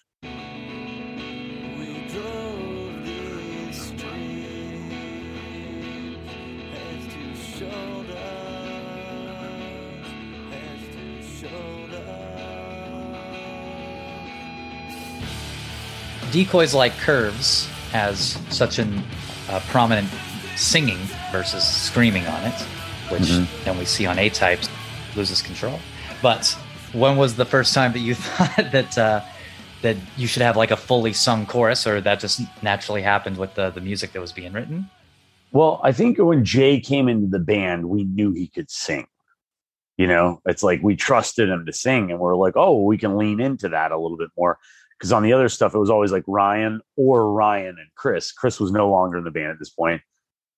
Decoys 16.38 16.72
Like 16.72 16.96
Curves 16.98 17.66
has 17.90 18.38
such 18.48 18.78
a 18.78 18.86
uh, 19.48 19.58
prominent 19.70 20.08
singing 20.54 20.98
versus 21.32 21.64
screaming 21.64 22.24
on 22.28 22.44
it, 22.44 22.54
which 23.10 23.22
mm-hmm. 23.22 23.64
then 23.64 23.76
we 23.76 23.84
see 23.84 24.06
on 24.06 24.20
A 24.20 24.30
types 24.30 24.68
loses 25.16 25.42
control. 25.42 25.80
But 26.22 26.56
when 26.92 27.16
was 27.16 27.34
the 27.34 27.44
first 27.44 27.74
time 27.74 27.92
that 27.92 27.98
you 27.98 28.14
thought 28.14 28.70
that 28.70 28.96
uh, 28.96 29.24
that 29.82 29.96
you 30.16 30.28
should 30.28 30.42
have 30.42 30.56
like 30.56 30.70
a 30.70 30.76
fully 30.76 31.12
sung 31.12 31.44
chorus, 31.44 31.88
or 31.88 32.00
that 32.02 32.20
just 32.20 32.40
naturally 32.62 33.02
happened 33.02 33.36
with 33.36 33.56
the 33.56 33.70
the 33.70 33.80
music 33.80 34.12
that 34.12 34.20
was 34.20 34.30
being 34.30 34.52
written? 34.52 34.88
Well, 35.50 35.80
I 35.82 35.90
think 35.90 36.18
when 36.18 36.44
Jay 36.44 36.78
came 36.78 37.08
into 37.08 37.26
the 37.26 37.40
band, 37.40 37.88
we 37.88 38.04
knew 38.04 38.30
he 38.30 38.46
could 38.46 38.70
sing. 38.70 39.08
You 39.96 40.06
know, 40.06 40.40
it's 40.46 40.62
like 40.62 40.84
we 40.84 40.94
trusted 40.94 41.48
him 41.48 41.66
to 41.66 41.72
sing, 41.72 42.12
and 42.12 42.20
we're 42.20 42.36
like, 42.36 42.54
oh, 42.54 42.84
we 42.84 42.96
can 42.96 43.16
lean 43.16 43.40
into 43.40 43.70
that 43.70 43.90
a 43.90 43.98
little 43.98 44.16
bit 44.16 44.30
more 44.36 44.56
because 44.98 45.12
on 45.12 45.22
the 45.22 45.32
other 45.32 45.48
stuff 45.48 45.74
it 45.74 45.78
was 45.78 45.90
always 45.90 46.12
like 46.12 46.24
Ryan 46.26 46.80
or 46.96 47.32
Ryan 47.32 47.76
and 47.78 47.88
Chris. 47.94 48.32
Chris 48.32 48.58
was 48.58 48.72
no 48.72 48.90
longer 48.90 49.18
in 49.18 49.24
the 49.24 49.30
band 49.30 49.50
at 49.50 49.58
this 49.58 49.70
point, 49.70 50.02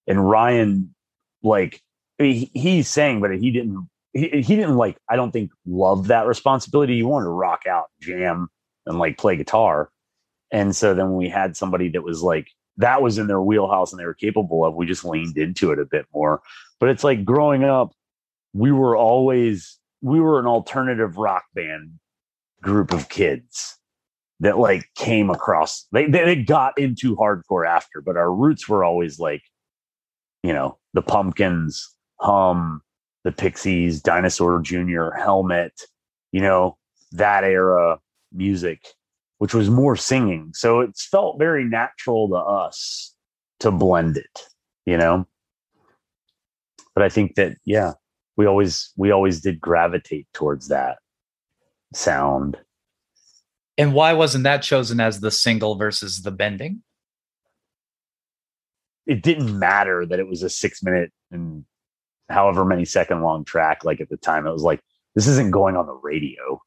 and 0.06 0.28
Ryan 0.28 0.94
like 1.42 1.82
he, 2.18 2.50
he 2.54 2.82
sang, 2.82 3.20
but 3.20 3.30
he 3.36 3.50
didn't. 3.50 3.88
He, 4.12 4.28
he 4.28 4.56
didn't 4.56 4.76
like. 4.76 4.96
I 5.08 5.16
don't 5.16 5.30
think 5.30 5.50
love 5.66 6.08
that 6.08 6.26
responsibility. 6.26 6.96
He 6.96 7.02
wanted 7.02 7.26
to 7.26 7.30
rock 7.30 7.62
out, 7.68 7.86
jam, 8.00 8.48
and 8.86 8.98
like 8.98 9.18
play 9.18 9.36
guitar. 9.36 9.90
And 10.52 10.74
so 10.74 10.94
then 10.94 11.14
we 11.14 11.28
had 11.28 11.56
somebody 11.56 11.88
that 11.90 12.02
was 12.02 12.22
like 12.22 12.48
that 12.76 13.02
was 13.02 13.18
in 13.18 13.26
their 13.26 13.40
wheelhouse 13.40 13.92
and 13.92 14.00
they 14.00 14.04
were 14.04 14.14
capable 14.14 14.64
of, 14.64 14.74
we 14.74 14.86
just 14.86 15.04
leaned 15.04 15.36
into 15.36 15.70
it 15.70 15.78
a 15.78 15.84
bit 15.84 16.06
more. 16.14 16.40
But 16.78 16.88
it's 16.88 17.04
like 17.04 17.24
growing 17.24 17.62
up, 17.62 17.92
we 18.52 18.72
were 18.72 18.96
always 18.96 19.78
we 20.02 20.20
were 20.20 20.40
an 20.40 20.46
alternative 20.46 21.16
rock 21.16 21.44
band 21.54 21.92
group 22.62 22.92
of 22.92 23.08
kids 23.08 23.78
that 24.40 24.58
like 24.58 24.88
came 24.96 25.30
across 25.30 25.86
they, 25.92 26.06
they 26.06 26.34
got 26.36 26.76
into 26.78 27.14
hardcore 27.16 27.66
after 27.66 28.00
but 28.00 28.16
our 28.16 28.34
roots 28.34 28.68
were 28.68 28.82
always 28.82 29.18
like 29.18 29.42
you 30.42 30.52
know 30.52 30.78
the 30.94 31.02
pumpkins 31.02 31.94
hum 32.20 32.80
the 33.24 33.32
pixies 33.32 34.00
dinosaur 34.00 34.60
junior 34.60 35.12
helmet 35.12 35.82
you 36.32 36.40
know 36.40 36.76
that 37.12 37.44
era 37.44 37.98
music 38.32 38.86
which 39.38 39.54
was 39.54 39.70
more 39.70 39.96
singing. 39.96 40.50
So 40.52 40.80
it 40.80 40.98
felt 40.98 41.38
very 41.38 41.64
natural 41.64 42.28
to 42.28 42.34
us 42.36 43.14
to 43.60 43.70
blend 43.70 44.16
it 44.16 44.46
you 44.86 44.96
know? 44.96 45.26
But 46.94 47.04
i 47.04 47.08
think 47.08 47.36
that 47.36 47.56
yeah 47.64 47.92
we 48.36 48.46
always 48.46 48.92
we 48.96 49.10
always 49.10 49.40
did 49.40 49.60
gravitate 49.60 50.26
towards 50.32 50.68
that 50.68 50.98
sound 51.94 52.58
and 53.80 53.94
why 53.94 54.12
wasn't 54.12 54.44
that 54.44 54.60
chosen 54.62 55.00
as 55.00 55.20
the 55.20 55.30
single 55.30 55.74
versus 55.74 56.20
the 56.20 56.30
bending? 56.30 56.82
It 59.06 59.22
didn't 59.22 59.58
matter 59.58 60.04
that 60.04 60.18
it 60.18 60.28
was 60.28 60.42
a 60.42 60.50
six 60.50 60.82
minute 60.82 61.10
and 61.30 61.64
however 62.28 62.66
many 62.66 62.84
second 62.84 63.22
long 63.22 63.42
track. 63.42 63.82
Like 63.82 64.02
at 64.02 64.10
the 64.10 64.18
time, 64.18 64.46
it 64.46 64.52
was 64.52 64.62
like, 64.62 64.80
this 65.14 65.26
isn't 65.26 65.50
going 65.50 65.76
on 65.76 65.86
the 65.86 65.94
radio. 65.94 66.60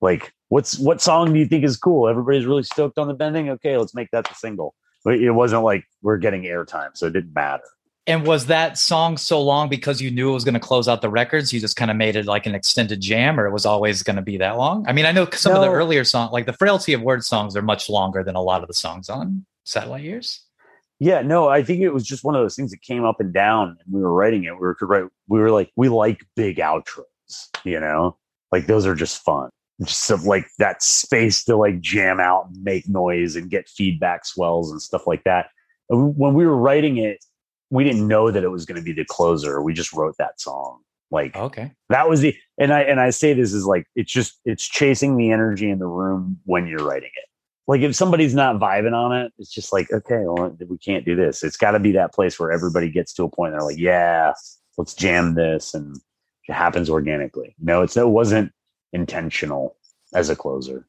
Like, 0.00 0.32
what's 0.48 0.78
what 0.78 1.02
song 1.02 1.34
do 1.34 1.38
you 1.38 1.44
think 1.44 1.64
is 1.64 1.76
cool? 1.76 2.08
Everybody's 2.08 2.46
really 2.46 2.62
stoked 2.62 2.96
on 2.96 3.08
the 3.08 3.14
bending. 3.14 3.50
Okay, 3.50 3.76
let's 3.76 3.94
make 3.94 4.10
that 4.12 4.26
the 4.26 4.34
single. 4.34 4.74
But 5.04 5.16
it 5.16 5.32
wasn't 5.32 5.64
like 5.64 5.84
we're 6.00 6.16
getting 6.16 6.44
airtime, 6.44 6.90
so 6.94 7.08
it 7.08 7.12
didn't 7.12 7.34
matter. 7.34 7.62
And 8.06 8.26
was 8.26 8.46
that 8.46 8.76
song 8.76 9.16
so 9.16 9.40
long 9.40 9.70
because 9.70 10.02
you 10.02 10.10
knew 10.10 10.30
it 10.30 10.34
was 10.34 10.44
going 10.44 10.54
to 10.54 10.60
close 10.60 10.88
out 10.88 11.00
the 11.00 11.08
records? 11.08 11.52
You 11.52 11.60
just 11.60 11.76
kind 11.76 11.90
of 11.90 11.96
made 11.96 12.16
it 12.16 12.26
like 12.26 12.44
an 12.44 12.54
extended 12.54 13.00
jam, 13.00 13.40
or 13.40 13.46
it 13.46 13.52
was 13.52 13.64
always 13.64 14.02
going 14.02 14.16
to 14.16 14.22
be 14.22 14.36
that 14.38 14.58
long? 14.58 14.86
I 14.86 14.92
mean, 14.92 15.06
I 15.06 15.12
know 15.12 15.26
some 15.32 15.54
no. 15.54 15.60
of 15.60 15.64
the 15.64 15.72
earlier 15.72 16.04
songs, 16.04 16.30
like 16.30 16.44
the 16.44 16.52
Frailty 16.52 16.92
of 16.92 17.00
Words 17.00 17.26
songs, 17.26 17.56
are 17.56 17.62
much 17.62 17.88
longer 17.88 18.22
than 18.22 18.36
a 18.36 18.42
lot 18.42 18.60
of 18.60 18.68
the 18.68 18.74
songs 18.74 19.08
on 19.08 19.46
Satellite 19.64 20.02
Years. 20.02 20.42
Yeah, 21.00 21.22
no, 21.22 21.48
I 21.48 21.62
think 21.62 21.80
it 21.80 21.90
was 21.90 22.06
just 22.06 22.24
one 22.24 22.34
of 22.34 22.42
those 22.42 22.54
things 22.54 22.70
that 22.70 22.82
came 22.82 23.04
up 23.04 23.20
and 23.20 23.32
down, 23.32 23.78
and 23.84 23.94
we 23.94 24.00
were 24.02 24.12
writing 24.12 24.44
it. 24.44 24.52
We 24.52 24.60
were 24.60 24.76
write, 24.82 25.06
we 25.28 25.40
were 25.40 25.50
like, 25.50 25.72
we 25.74 25.88
like 25.88 26.24
big 26.36 26.58
outros, 26.58 27.04
you 27.64 27.80
know, 27.80 28.16
like 28.52 28.66
those 28.66 28.86
are 28.86 28.94
just 28.94 29.22
fun. 29.22 29.48
Just 29.82 30.08
of 30.10 30.22
like 30.22 30.46
that 30.58 30.84
space 30.84 31.42
to 31.44 31.56
like 31.56 31.80
jam 31.80 32.20
out 32.20 32.46
and 32.46 32.62
make 32.62 32.88
noise 32.88 33.34
and 33.34 33.50
get 33.50 33.68
feedback 33.68 34.24
swells 34.24 34.70
and 34.70 34.80
stuff 34.80 35.06
like 35.06 35.24
that. 35.24 35.46
And 35.90 36.16
when 36.16 36.34
we 36.34 36.46
were 36.46 36.56
writing 36.56 36.98
it, 36.98 37.24
we 37.74 37.82
didn't 37.82 38.06
know 38.06 38.30
that 38.30 38.44
it 38.44 38.48
was 38.50 38.64
going 38.64 38.76
to 38.76 38.84
be 38.84 38.92
the 38.92 39.04
closer. 39.04 39.60
We 39.60 39.74
just 39.74 39.92
wrote 39.92 40.14
that 40.18 40.40
song. 40.40 40.80
Like 41.10 41.36
okay, 41.36 41.72
that 41.90 42.08
was 42.08 42.20
the 42.20 42.34
and 42.58 42.72
I 42.72 42.80
and 42.82 43.00
I 43.00 43.10
say 43.10 43.34
this 43.34 43.52
is 43.52 43.66
like 43.66 43.86
it's 43.94 44.10
just 44.10 44.40
it's 44.44 44.66
chasing 44.66 45.16
the 45.16 45.30
energy 45.32 45.68
in 45.68 45.78
the 45.78 45.86
room 45.86 46.40
when 46.44 46.66
you're 46.66 46.84
writing 46.84 47.10
it. 47.14 47.28
Like 47.66 47.82
if 47.82 47.94
somebody's 47.94 48.34
not 48.34 48.60
vibing 48.60 48.94
on 48.94 49.12
it, 49.12 49.32
it's 49.38 49.52
just 49.52 49.72
like 49.72 49.92
okay, 49.92 50.22
well 50.24 50.56
we 50.68 50.78
can't 50.78 51.04
do 51.04 51.14
this. 51.14 51.44
It's 51.44 51.56
got 51.56 51.72
to 51.72 51.78
be 51.78 51.92
that 51.92 52.14
place 52.14 52.38
where 52.38 52.50
everybody 52.50 52.90
gets 52.90 53.12
to 53.14 53.24
a 53.24 53.28
point 53.28 53.52
they're 53.52 53.62
like, 53.62 53.78
yeah, 53.78 54.32
let's 54.78 54.94
jam 54.94 55.34
this, 55.34 55.74
and 55.74 55.96
it 56.48 56.52
happens 56.52 56.88
organically. 56.88 57.54
No, 57.60 57.82
it's 57.82 57.96
it 57.96 58.08
wasn't 58.08 58.50
intentional 58.92 59.76
as 60.14 60.30
a 60.30 60.36
closer. 60.36 60.86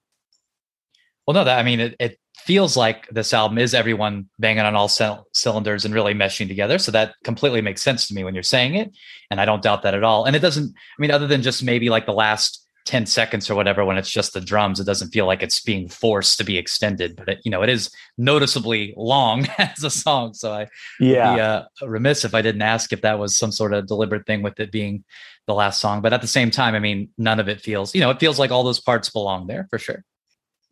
Well, 1.28 1.34
no, 1.34 1.44
that 1.44 1.60
I 1.60 1.64
mean, 1.64 1.80
it, 1.80 1.96
it 2.00 2.20
feels 2.36 2.78
like 2.78 3.08
this 3.10 3.34
album 3.34 3.58
is 3.58 3.74
everyone 3.74 4.30
banging 4.38 4.64
on 4.64 4.76
all 4.76 4.88
c- 4.88 5.10
cylinders 5.34 5.86
and 5.86 5.94
really 5.94 6.14
meshing 6.14 6.48
together. 6.48 6.78
So 6.78 6.92
that 6.92 7.16
completely 7.24 7.62
makes 7.62 7.82
sense 7.82 8.08
to 8.08 8.14
me 8.14 8.24
when 8.24 8.36
you're 8.36 8.44
saying 8.44 8.76
it, 8.76 8.96
and 9.32 9.42
I 9.42 9.46
don't 9.46 9.64
doubt 9.64 9.84
that 9.84 9.96
at 9.96 10.04
all. 10.04 10.26
And 10.26 10.36
it 10.36 10.40
doesn't. 10.40 10.70
I 10.70 11.02
mean, 11.02 11.12
other 11.12 11.28
than 11.28 11.42
just 11.42 11.64
maybe 11.64 11.90
like 11.90 12.06
the 12.06 12.14
last 12.14 12.66
10 12.86 13.08
seconds 13.08 13.50
or 13.50 13.56
whatever 13.56 13.84
when 13.84 13.98
it's 13.98 14.12
just 14.12 14.34
the 14.34 14.42
drums 14.42 14.80
it 14.80 14.84
doesn't 14.84 15.10
feel 15.10 15.26
like 15.26 15.42
it's 15.42 15.60
being 15.60 15.90
forced 15.90 16.38
to 16.38 16.44
be 16.44 16.56
extended 16.58 17.16
but 17.16 17.28
it, 17.28 17.40
you 17.44 17.50
know 17.50 17.64
it 17.64 17.70
is 17.70 17.90
noticeably 18.18 18.94
long 18.96 19.48
as 19.58 19.84
a 19.84 19.90
song 19.90 20.34
so 20.34 20.54
i 20.54 20.68
yeah 21.00 21.36
be, 21.36 21.42
uh, 21.42 21.64
remiss 21.88 22.24
if 22.24 22.36
i 22.36 22.42
didn't 22.42 22.62
ask 22.62 22.94
if 22.94 23.02
that 23.02 23.18
was 23.18 23.36
some 23.36 23.52
sort 23.52 23.74
of 23.74 23.88
deliberate 23.88 24.28
thing 24.28 24.44
with 24.44 24.60
it 24.60 24.72
being 24.72 25.04
the 25.48 25.54
last 25.54 25.82
song 25.82 26.00
but 26.00 26.14
at 26.14 26.22
the 26.22 26.28
same 26.28 26.52
time 26.52 26.76
i 26.76 26.80
mean 26.80 27.10
none 27.18 27.40
of 27.40 27.50
it 27.50 27.60
feels 27.60 27.96
you 27.96 28.02
know 28.02 28.12
it 28.12 28.20
feels 28.20 28.38
like 28.38 28.52
all 28.52 28.64
those 28.64 28.80
parts 28.80 29.10
belong 29.10 29.48
there 29.48 29.68
for 29.72 29.80
sure 29.80 30.06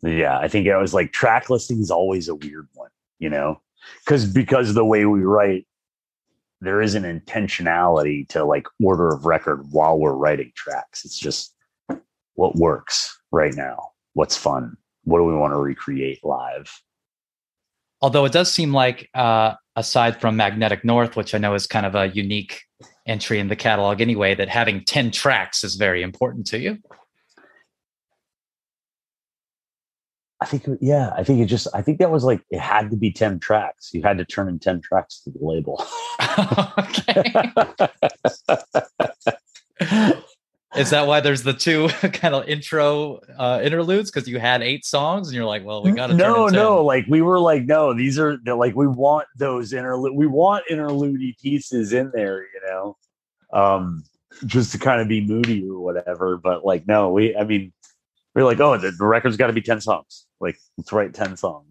yeah 0.04 0.38
i 0.38 0.48
think 0.48 0.66
it 0.66 0.76
was 0.76 0.94
like 0.94 1.12
track 1.12 1.50
listing 1.50 1.80
is 1.80 1.90
always 1.90 2.28
a 2.28 2.34
weird 2.34 2.68
one 2.74 2.90
you 3.24 3.30
know? 3.30 3.60
Because 4.04 4.26
because 4.26 4.74
the 4.74 4.84
way 4.84 5.04
we 5.06 5.22
write 5.24 5.66
there 6.60 6.80
is 6.80 6.94
an 6.94 7.02
intentionality 7.02 8.26
to 8.28 8.44
like 8.44 8.66
order 8.82 9.08
of 9.08 9.26
record 9.26 9.62
while 9.70 9.98
we're 9.98 10.14
writing 10.14 10.50
tracks. 10.54 11.04
It's 11.04 11.18
just 11.18 11.54
what 12.34 12.56
works 12.56 13.18
right 13.30 13.54
now 13.54 13.90
what's 14.14 14.36
fun 14.36 14.76
what 15.04 15.18
do 15.18 15.24
we 15.24 15.34
want 15.34 15.52
to 15.52 15.58
recreate 15.58 16.24
live? 16.24 16.80
Although 18.00 18.24
it 18.24 18.32
does 18.32 18.50
seem 18.50 18.72
like 18.72 19.08
uh, 19.14 19.54
aside 19.76 20.20
from 20.20 20.36
magnetic 20.36 20.84
north 20.84 21.16
which 21.16 21.34
i 21.34 21.38
know 21.38 21.54
is 21.54 21.66
kind 21.66 21.86
of 21.86 21.94
a 21.94 22.08
unique 22.08 22.62
entry 23.06 23.38
in 23.38 23.48
the 23.48 23.56
catalog 23.56 24.00
anyway 24.00 24.34
that 24.34 24.48
having 24.48 24.84
10 24.84 25.10
tracks 25.10 25.62
is 25.62 25.74
very 25.76 26.02
important 26.02 26.46
to 26.46 26.58
you 26.58 26.78
i 30.52 30.58
think 30.58 30.78
yeah 30.80 31.10
i 31.16 31.24
think 31.24 31.40
it 31.40 31.46
just 31.46 31.66
i 31.74 31.82
think 31.82 31.98
that 31.98 32.10
was 32.10 32.24
like 32.24 32.42
it 32.50 32.60
had 32.60 32.90
to 32.90 32.96
be 32.96 33.10
10 33.10 33.38
tracks 33.38 33.90
you 33.92 34.02
had 34.02 34.18
to 34.18 34.24
turn 34.24 34.48
in 34.48 34.58
10 34.58 34.80
tracks 34.80 35.20
to 35.20 35.30
the 35.30 35.38
label 35.40 35.84
okay 36.78 37.32
Is 40.76 40.90
that 40.90 41.06
why 41.06 41.20
there's 41.20 41.42
the 41.42 41.52
two 41.52 41.88
kind 42.12 42.34
of 42.34 42.48
intro 42.48 43.20
uh, 43.38 43.60
interludes? 43.62 44.10
Because 44.10 44.28
you 44.28 44.40
had 44.40 44.62
eight 44.62 44.84
songs, 44.84 45.28
and 45.28 45.36
you're 45.36 45.44
like, 45.44 45.64
well, 45.64 45.82
we 45.82 45.92
got 45.92 46.08
to. 46.08 46.14
No, 46.14 46.48
no. 46.48 46.84
Like 46.84 47.06
we 47.08 47.22
were 47.22 47.38
like, 47.38 47.64
no, 47.64 47.94
these 47.94 48.18
are 48.18 48.38
like 48.44 48.74
we 48.74 48.86
want 48.86 49.26
those 49.36 49.72
interlude. 49.72 50.14
We 50.14 50.26
want 50.26 50.64
interlude 50.68 51.20
pieces 51.40 51.92
in 51.92 52.10
there, 52.12 52.42
you 52.42 52.60
know, 52.66 52.96
um, 53.52 54.04
just 54.46 54.72
to 54.72 54.78
kind 54.78 55.00
of 55.00 55.06
be 55.06 55.24
moody 55.24 55.68
or 55.68 55.78
whatever. 55.78 56.38
But 56.38 56.64
like, 56.64 56.86
no, 56.88 57.12
we. 57.12 57.36
I 57.36 57.44
mean, 57.44 57.72
we're 58.34 58.44
like, 58.44 58.58
oh, 58.58 58.76
the, 58.76 58.90
the 58.90 59.06
record's 59.06 59.36
got 59.36 59.46
to 59.46 59.52
be 59.52 59.62
ten 59.62 59.80
songs. 59.80 60.26
Like, 60.44 60.58
let's 60.76 60.92
write 60.92 61.14
ten 61.14 61.36
songs. 61.36 61.66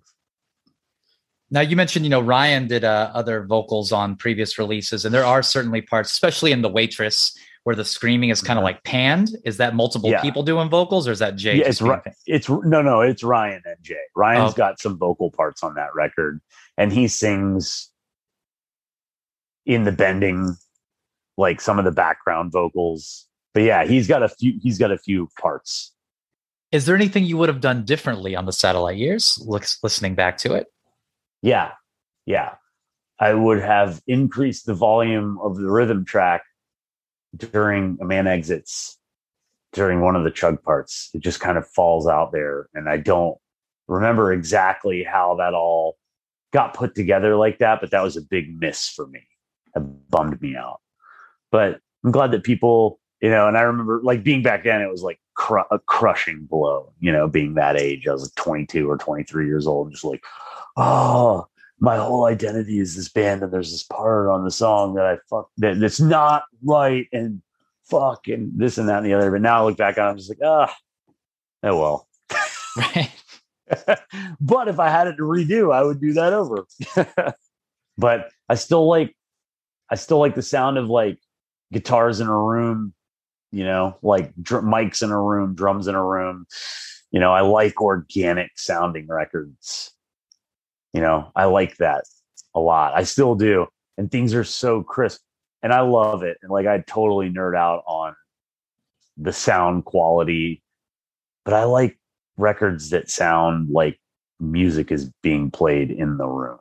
Now 1.51 1.61
you 1.61 1.75
mentioned, 1.75 2.03
you 2.03 2.09
know, 2.09 2.19
Ryan 2.21 2.67
did 2.67 2.83
uh, 2.83 3.11
other 3.13 3.45
vocals 3.45 3.91
on 3.91 4.15
previous 4.15 4.57
releases, 4.57 5.05
and 5.05 5.13
there 5.13 5.25
are 5.25 5.43
certainly 5.43 5.81
parts, 5.81 6.11
especially 6.11 6.51
in 6.51 6.63
the 6.63 6.69
waitress 6.69 7.37
where 7.63 7.75
the 7.75 7.85
screaming 7.85 8.29
is 8.29 8.41
kind 8.41 8.57
of 8.59 8.63
like 8.63 8.83
panned. 8.83 9.29
Is 9.45 9.57
that 9.57 9.75
multiple 9.75 10.09
yeah. 10.09 10.21
people 10.21 10.43
doing 10.43 10.69
vocals, 10.69 11.07
or 11.07 11.11
is 11.11 11.19
that 11.19 11.35
Jay? 11.35 11.57
Yeah, 11.57 11.67
it's. 11.67 11.81
It's 12.25 12.49
no, 12.49 12.81
no, 12.81 13.01
it's 13.01 13.23
Ryan 13.23 13.61
and 13.65 13.77
Jay. 13.83 13.95
Ryan's 14.15 14.53
oh. 14.53 14.57
got 14.57 14.81
some 14.81 14.97
vocal 14.97 15.29
parts 15.29 15.63
on 15.63 15.75
that 15.75 15.93
record, 15.93 16.41
and 16.77 16.91
he 16.91 17.07
sings 17.07 17.91
in 19.65 19.83
the 19.83 19.91
bending, 19.91 20.55
like 21.37 21.61
some 21.61 21.79
of 21.79 21.85
the 21.85 21.91
background 21.91 22.51
vocals. 22.51 23.27
But 23.53 23.63
yeah, 23.63 23.85
he's 23.85 24.07
got 24.07 24.23
a 24.23 24.29
few. 24.29 24.59
He's 24.61 24.79
got 24.79 24.91
a 24.91 24.97
few 24.97 25.29
parts. 25.39 25.93
Is 26.73 26.87
there 26.87 26.95
anything 26.95 27.23
you 27.23 27.37
would 27.37 27.49
have 27.49 27.61
done 27.61 27.85
differently 27.85 28.35
on 28.35 28.47
the 28.47 28.51
satellite 28.51 28.97
years? 28.97 29.39
listening 29.45 30.15
back 30.15 30.37
to 30.39 30.55
it. 30.55 30.67
Yeah, 31.43 31.73
yeah. 32.25 32.55
I 33.19 33.35
would 33.35 33.61
have 33.61 34.01
increased 34.07 34.65
the 34.65 34.73
volume 34.73 35.37
of 35.43 35.55
the 35.55 35.69
rhythm 35.69 36.03
track 36.03 36.41
during 37.37 37.99
a 38.01 38.05
man 38.05 38.25
exits 38.25 38.97
during 39.71 40.01
one 40.01 40.15
of 40.15 40.23
the 40.23 40.31
chug 40.31 40.63
parts. 40.63 41.11
It 41.13 41.21
just 41.21 41.39
kind 41.39 41.59
of 41.59 41.67
falls 41.67 42.07
out 42.07 42.31
there. 42.31 42.69
And 42.73 42.89
I 42.89 42.97
don't 42.97 43.37
remember 43.87 44.33
exactly 44.33 45.03
how 45.03 45.35
that 45.35 45.53
all 45.53 45.97
got 46.51 46.73
put 46.73 46.95
together 46.95 47.35
like 47.35 47.59
that, 47.59 47.81
but 47.81 47.91
that 47.91 48.01
was 48.01 48.17
a 48.17 48.21
big 48.21 48.59
miss 48.59 48.89
for 48.89 49.05
me. 49.05 49.21
It 49.75 49.83
bummed 50.09 50.41
me 50.41 50.55
out. 50.55 50.81
But 51.51 51.79
I'm 52.03 52.11
glad 52.11 52.31
that 52.31 52.43
people, 52.43 52.99
you 53.21 53.29
know, 53.29 53.47
and 53.47 53.57
I 53.57 53.61
remember 53.61 54.01
like 54.03 54.23
being 54.23 54.41
back 54.41 54.63
then, 54.63 54.81
it 54.81 54.89
was 54.89 55.03
like 55.03 55.19
cr- 55.35 55.59
a 55.71 55.79
crushing 55.79 56.45
blow, 56.49 56.91
you 56.99 57.11
know, 57.11 57.27
being 57.27 57.55
that 57.55 57.79
age. 57.79 58.07
I 58.07 58.13
was 58.13 58.23
like 58.23 58.35
22 58.35 58.89
or 58.89 58.97
23 58.97 59.45
years 59.45 59.67
old, 59.67 59.91
just 59.91 60.03
like, 60.03 60.23
oh, 60.77 61.47
my 61.79 61.97
whole 61.97 62.25
identity 62.25 62.79
is 62.79 62.95
this 62.95 63.09
band, 63.09 63.43
and 63.43 63.51
there's 63.51 63.71
this 63.71 63.83
part 63.83 64.29
on 64.29 64.43
the 64.43 64.51
song 64.51 64.95
that 64.95 65.05
I 65.05 65.17
fuck 65.29 65.49
that 65.57 65.79
that's 65.79 65.99
not 65.99 66.43
right, 66.63 67.07
and 67.11 67.41
fuck, 67.85 68.27
and 68.27 68.51
this 68.57 68.77
and 68.77 68.87
that 68.89 68.97
and 68.97 69.05
the 69.05 69.13
other. 69.13 69.31
But 69.31 69.41
now 69.41 69.61
I 69.61 69.65
look 69.65 69.77
back 69.77 69.97
on, 69.97 70.07
it, 70.07 70.11
I'm 70.11 70.17
just 70.17 70.29
like, 70.29 70.39
ah, 70.43 70.73
oh 71.63 71.79
well. 71.79 72.07
Right. 72.77 73.11
but 74.41 74.67
if 74.67 74.79
I 74.79 74.89
had 74.89 75.07
it 75.07 75.17
to 75.17 75.23
redo, 75.23 75.73
I 75.73 75.83
would 75.83 76.01
do 76.01 76.13
that 76.13 76.33
over. 76.33 76.65
but 77.97 78.29
I 78.49 78.55
still 78.55 78.87
like, 78.87 79.15
I 79.89 79.95
still 79.95 80.19
like 80.19 80.35
the 80.35 80.41
sound 80.41 80.77
of 80.77 80.89
like 80.89 81.19
guitars 81.71 82.19
in 82.19 82.27
a 82.27 82.37
room, 82.37 82.93
you 83.53 83.63
know, 83.63 83.95
like 84.01 84.33
dr- 84.41 84.63
mics 84.63 85.03
in 85.03 85.11
a 85.11 85.21
room, 85.21 85.53
drums 85.53 85.87
in 85.87 85.93
a 85.93 86.03
room. 86.03 86.47
You 87.11 87.19
know, 87.19 87.31
I 87.31 87.41
like 87.41 87.79
organic 87.79 88.49
sounding 88.55 89.07
records. 89.07 89.91
You 90.91 91.01
know, 91.01 91.31
I 91.35 91.45
like 91.45 91.77
that 91.77 92.05
a 92.55 92.59
lot. 92.59 92.95
I 92.95 93.03
still 93.03 93.35
do. 93.35 93.67
And 93.95 94.11
things 94.11 94.33
are 94.33 94.43
so 94.43 94.81
crisp. 94.81 95.21
And 95.61 95.71
I 95.71 95.81
love 95.81 96.23
it. 96.23 96.37
And 96.41 96.51
like 96.51 96.65
I 96.65 96.79
totally 96.79 97.29
nerd 97.29 97.55
out 97.55 97.83
on 97.87 98.15
the 99.17 99.31
sound 99.31 99.85
quality. 99.85 100.63
But 101.45 101.53
I 101.53 101.65
like 101.65 101.99
records 102.37 102.89
that 102.89 103.11
sound 103.11 103.69
like 103.69 103.99
music 104.39 104.91
is 104.91 105.11
being 105.21 105.51
played 105.51 105.91
in 105.91 106.17
the 106.17 106.27
room. 106.27 106.57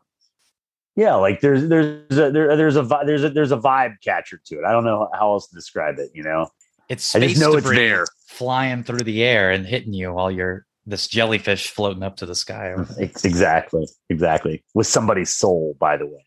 Yeah, 0.94 1.14
like 1.14 1.40
there's 1.40 1.68
there's 1.68 2.18
a, 2.18 2.30
there, 2.30 2.54
there's 2.54 2.76
a 2.76 2.82
there's 3.06 3.24
a 3.24 3.30
there's 3.30 3.52
a 3.52 3.56
vibe 3.56 3.94
catcher 4.04 4.38
to 4.44 4.58
it. 4.58 4.64
I 4.66 4.72
don't 4.72 4.84
know 4.84 5.08
how 5.14 5.32
else 5.32 5.48
to 5.48 5.54
describe 5.54 5.98
it. 5.98 6.10
You 6.12 6.22
know, 6.22 6.48
it's 6.88 7.12
just 7.12 7.40
know 7.40 7.54
it's 7.54 7.68
there, 7.68 8.06
flying 8.26 8.84
through 8.84 9.04
the 9.04 9.22
air 9.22 9.50
and 9.50 9.66
hitting 9.66 9.92
you 9.92 10.12
while 10.12 10.30
you're 10.30 10.66
this 10.86 11.06
jellyfish 11.08 11.68
floating 11.68 12.02
up 12.02 12.16
to 12.16 12.26
the 12.26 12.34
sky. 12.34 12.74
exactly, 12.98 13.86
exactly. 14.08 14.64
With 14.74 14.86
somebody's 14.86 15.30
soul, 15.30 15.76
by 15.78 15.96
the 15.96 16.06
way. 16.06 16.24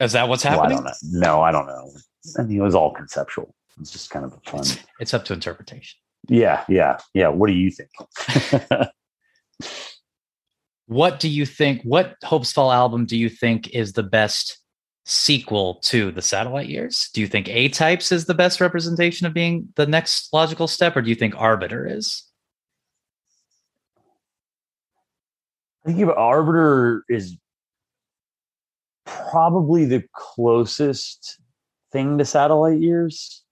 Is 0.00 0.12
that 0.12 0.28
what's 0.28 0.42
happening? 0.42 0.78
Well, 0.78 0.88
I 0.88 0.90
don't 0.90 1.12
know. 1.12 1.26
No, 1.26 1.42
I 1.42 1.52
don't 1.52 1.66
know. 1.66 1.90
I 2.38 2.42
mean, 2.42 2.58
it 2.58 2.62
was 2.62 2.74
all 2.74 2.92
conceptual. 2.92 3.54
It's 3.80 3.90
just 3.90 4.10
kind 4.10 4.24
of 4.24 4.38
fun. 4.44 4.60
It's, 4.60 4.78
it's 5.00 5.14
up 5.14 5.24
to 5.26 5.32
interpretation. 5.32 5.98
Yeah, 6.28 6.64
yeah, 6.68 6.98
yeah. 7.14 7.28
What 7.28 7.48
do 7.48 7.54
you 7.54 7.70
think? 7.70 7.90
what 10.86 11.20
do 11.20 11.28
you 11.28 11.46
think? 11.46 11.82
What 11.82 12.16
Hopesfall 12.22 12.72
album 12.72 13.06
do 13.06 13.16
you 13.16 13.28
think 13.28 13.70
is 13.70 13.92
the 13.92 14.02
best 14.02 14.58
sequel 15.04 15.76
to 15.82 16.10
the 16.12 16.22
satellite 16.22 16.68
years? 16.68 17.10
Do 17.12 17.20
you 17.20 17.26
think 17.26 17.48
A 17.48 17.68
Types 17.68 18.12
is 18.12 18.26
the 18.26 18.34
best 18.34 18.60
representation 18.60 19.26
of 19.26 19.34
being 19.34 19.68
the 19.76 19.86
next 19.86 20.32
logical 20.32 20.68
step, 20.68 20.96
or 20.96 21.02
do 21.02 21.08
you 21.08 21.16
think 21.16 21.34
Arbiter 21.36 21.86
is? 21.86 22.24
I 25.84 25.92
think 25.92 26.08
Arbiter 26.16 27.04
is 27.08 27.36
probably 29.04 29.84
the 29.84 30.04
closest 30.14 31.38
thing 31.90 32.18
to 32.18 32.24
satellite 32.24 32.80
years, 32.80 33.42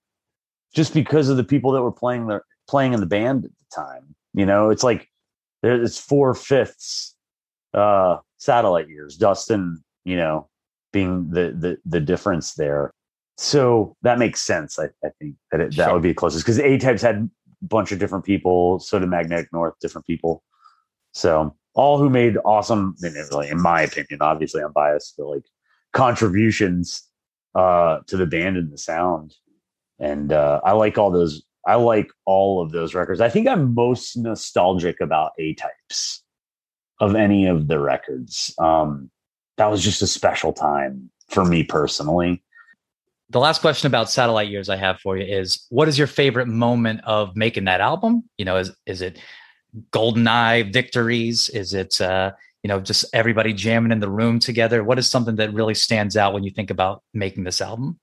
just 0.75 0.95
because 0.95 1.29
of 1.29 1.37
the 1.37 1.45
people 1.45 1.73
that 1.73 1.83
were 1.83 1.93
playing 1.93 2.29
the 2.29 2.41
playing 2.69 2.93
in 2.93 3.01
the 3.01 3.07
band 3.07 3.45
at 3.45 3.51
the 3.51 3.75
time. 3.75 4.15
You 4.33 4.47
know, 4.47 4.71
it's 4.71 4.85
like 4.85 5.09
it's 5.63 5.99
four 5.99 6.35
fifths 6.35 7.17
uh, 7.75 8.19
satellite 8.39 8.89
years. 8.89 9.17
Dustin, 9.17 9.83
you 10.05 10.17
know, 10.17 10.49
being 10.93 11.31
the 11.31 11.55
the 11.59 11.79
the 11.85 12.01
difference 12.01 12.55
there. 12.55 12.93
So 13.37 13.97
that 14.03 14.19
makes 14.19 14.43
sense. 14.43 14.79
I, 14.79 14.87
I 15.05 15.11
think 15.19 15.37
that 15.51 15.61
it, 15.61 15.77
that 15.77 15.87
sure. 15.87 15.95
would 15.95 16.03
be 16.03 16.13
closest 16.13 16.45
because 16.45 16.59
A 16.59 16.77
types 16.79 17.03
had 17.03 17.17
a 17.17 17.29
bunch 17.63 17.91
of 17.91 17.99
different 17.99 18.25
people. 18.25 18.81
So 18.81 18.99
did 18.99 19.09
Magnetic 19.09 19.49
North, 19.53 19.75
different 19.81 20.07
people. 20.07 20.43
So 21.13 21.57
all 21.75 21.99
who 21.99 22.11
made 22.11 22.37
awesome, 22.45 22.95
in 23.03 23.61
my 23.61 23.83
opinion, 23.83 24.21
obviously 24.21 24.63
I'm 24.63 24.73
biased, 24.73 25.15
but 25.17 25.27
like 25.27 25.45
contributions 25.93 27.03
uh, 27.55 28.01
to 28.07 28.17
the 28.17 28.27
band 28.27 28.57
and 28.57 28.73
the 28.73 28.79
sound. 28.79 29.35
And 29.99 30.33
uh, 30.33 30.61
I 30.65 30.73
like 30.73 30.99
all 30.99 31.11
those. 31.11 31.43
I 31.67 31.75
like 31.75 32.11
all 32.25 32.63
of 32.63 32.73
those 32.73 32.95
records. 32.95 33.21
I 33.21 33.29
think 33.29 33.47
I'm 33.47 33.75
most 33.75 34.17
nostalgic 34.17 35.01
about 35.01 35.33
A 35.39 35.55
types 35.55 36.23
of 37.01 37.15
any 37.15 37.47
of 37.47 37.69
the 37.69 37.79
records. 37.79 38.55
Um, 38.59 39.11
that 39.61 39.71
was 39.71 39.85
just 39.85 40.01
a 40.01 40.07
special 40.07 40.55
time 40.55 41.11
for 41.29 41.45
me 41.45 41.63
personally. 41.63 42.43
The 43.29 43.39
last 43.39 43.61
question 43.61 43.89
about 43.89 44.11
satellite 44.11 44.49
years 44.49 44.71
I 44.71 44.77
have 44.77 44.99
for 45.01 45.19
you 45.19 45.25
is 45.25 45.67
what 45.69 45.87
is 45.87 45.99
your 45.99 46.07
favorite 46.07 46.49
moment 46.49 47.03
of 47.05 47.37
making 47.37 47.67
that 47.67 47.83
album? 47.83 48.25
You 48.39 48.47
know, 48.47 48.57
is 48.57 48.73
is 48.87 49.03
it 49.03 49.19
Goldeneye 49.93 50.73
victories? 50.73 51.51
Is 51.51 51.75
it 51.75 52.01
uh, 52.01 52.33
you 52.63 52.69
know 52.69 52.81
just 52.81 53.05
everybody 53.13 53.53
jamming 53.53 53.93
in 53.93 54.01
the 54.01 54.09
room 54.09 54.39
together? 54.39 54.83
What 54.83 54.99
is 54.99 55.11
something 55.11 55.37
that 55.37 55.53
really 55.53 55.75
stands 55.75 56.17
out 56.17 56.33
when 56.33 56.43
you 56.43 56.51
think 56.51 56.71
about 56.71 57.03
making 57.13 57.45
this 57.45 57.61
album? 57.61 58.01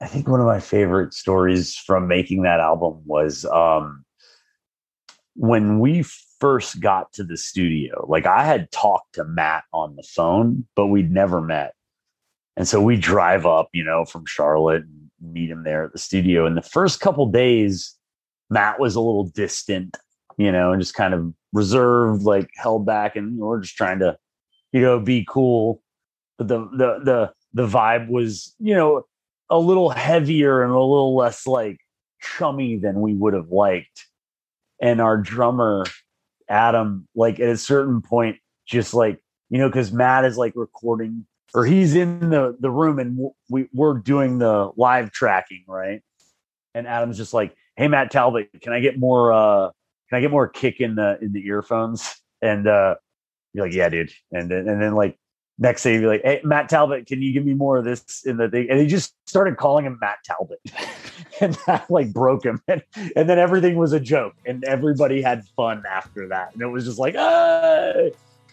I 0.00 0.08
think 0.08 0.26
one 0.26 0.40
of 0.40 0.46
my 0.46 0.58
favorite 0.58 1.14
stories 1.14 1.76
from 1.76 2.08
making 2.08 2.42
that 2.42 2.58
album 2.58 3.02
was 3.04 3.44
um, 3.44 4.04
when 5.36 5.78
we 5.78 6.04
first 6.40 6.80
got 6.80 7.12
to 7.14 7.24
the 7.24 7.36
studio, 7.36 8.06
like 8.08 8.26
I 8.26 8.44
had 8.44 8.70
talked 8.70 9.14
to 9.14 9.24
Matt 9.24 9.64
on 9.72 9.96
the 9.96 10.02
phone, 10.02 10.66
but 10.74 10.86
we'd 10.86 11.12
never 11.12 11.40
met. 11.40 11.74
And 12.56 12.66
so 12.66 12.80
we 12.80 12.96
drive 12.96 13.44
up, 13.46 13.68
you 13.72 13.84
know, 13.84 14.04
from 14.04 14.24
Charlotte 14.26 14.84
and 14.84 15.10
meet 15.20 15.50
him 15.50 15.64
there 15.64 15.84
at 15.84 15.92
the 15.92 15.98
studio. 15.98 16.46
And 16.46 16.56
the 16.56 16.62
first 16.62 17.00
couple 17.00 17.26
days, 17.26 17.94
Matt 18.50 18.80
was 18.80 18.94
a 18.94 19.00
little 19.00 19.24
distant, 19.24 19.96
you 20.38 20.50
know, 20.52 20.72
and 20.72 20.80
just 20.80 20.94
kind 20.94 21.14
of 21.14 21.32
reserved, 21.52 22.22
like 22.22 22.50
held 22.56 22.86
back, 22.86 23.16
and 23.16 23.38
we're 23.38 23.60
just 23.60 23.76
trying 23.76 23.98
to, 24.00 24.16
you 24.72 24.80
know, 24.80 25.00
be 25.00 25.26
cool. 25.28 25.82
But 26.38 26.48
the 26.48 26.58
the 26.58 27.00
the 27.04 27.32
the 27.54 27.66
vibe 27.66 28.08
was, 28.08 28.54
you 28.58 28.74
know, 28.74 29.04
a 29.50 29.58
little 29.58 29.90
heavier 29.90 30.62
and 30.62 30.72
a 30.72 30.80
little 30.80 31.16
less 31.16 31.46
like 31.46 31.78
chummy 32.20 32.76
than 32.76 33.00
we 33.00 33.14
would 33.14 33.34
have 33.34 33.50
liked. 33.50 34.06
And 34.80 35.00
our 35.00 35.16
drummer, 35.16 35.84
Adam, 36.48 37.08
like 37.14 37.40
at 37.40 37.48
a 37.48 37.56
certain 37.56 38.02
point, 38.02 38.38
just 38.66 38.94
like, 38.94 39.20
you 39.48 39.58
know, 39.58 39.68
because 39.68 39.92
Matt 39.92 40.24
is 40.24 40.36
like 40.36 40.52
recording 40.56 41.26
or 41.54 41.64
he's 41.64 41.94
in 41.94 42.30
the, 42.30 42.56
the 42.58 42.70
room 42.70 42.98
and 42.98 43.30
we, 43.48 43.68
we're 43.72 43.98
doing 43.98 44.38
the 44.38 44.70
live 44.76 45.12
tracking, 45.12 45.64
right? 45.66 46.02
And 46.74 46.86
Adam's 46.86 47.16
just 47.16 47.32
like, 47.32 47.54
Hey, 47.76 47.88
Matt 47.88 48.10
Talbot, 48.10 48.48
can 48.60 48.72
I 48.72 48.80
get 48.80 48.98
more, 48.98 49.32
uh, 49.32 49.70
can 50.08 50.18
I 50.18 50.20
get 50.20 50.30
more 50.30 50.48
kick 50.48 50.80
in 50.80 50.94
the, 50.94 51.18
in 51.20 51.32
the 51.32 51.46
earphones? 51.46 52.20
And, 52.42 52.66
uh, 52.66 52.96
you're 53.52 53.66
like, 53.66 53.74
yeah, 53.74 53.88
dude. 53.88 54.12
And 54.32 54.50
then, 54.50 54.68
and 54.68 54.82
then 54.82 54.94
like 54.94 55.18
next 55.58 55.82
day, 55.82 55.98
be 55.98 56.06
like, 56.06 56.22
"Hey, 56.22 56.40
Matt 56.44 56.68
Talbot, 56.68 57.06
can 57.06 57.22
you 57.22 57.32
give 57.32 57.44
me 57.44 57.54
more 57.54 57.76
of 57.78 57.84
this 57.84 58.24
in 58.24 58.36
the 58.36 58.48
thing?" 58.48 58.68
And 58.70 58.80
he 58.80 58.86
just 58.86 59.14
started 59.28 59.56
calling 59.56 59.84
him 59.84 59.98
Matt 60.00 60.18
Talbot, 60.24 60.60
and 61.40 61.56
that 61.66 61.90
like 61.90 62.12
broke 62.12 62.44
him. 62.44 62.62
And, 62.68 62.82
and 63.14 63.28
then 63.28 63.38
everything 63.38 63.76
was 63.76 63.92
a 63.92 64.00
joke, 64.00 64.34
and 64.44 64.64
everybody 64.64 65.22
had 65.22 65.44
fun 65.56 65.82
after 65.90 66.28
that. 66.28 66.52
And 66.52 66.62
it 66.62 66.68
was 66.68 66.84
just 66.84 66.98
like, 66.98 67.14
ah! 67.18 67.92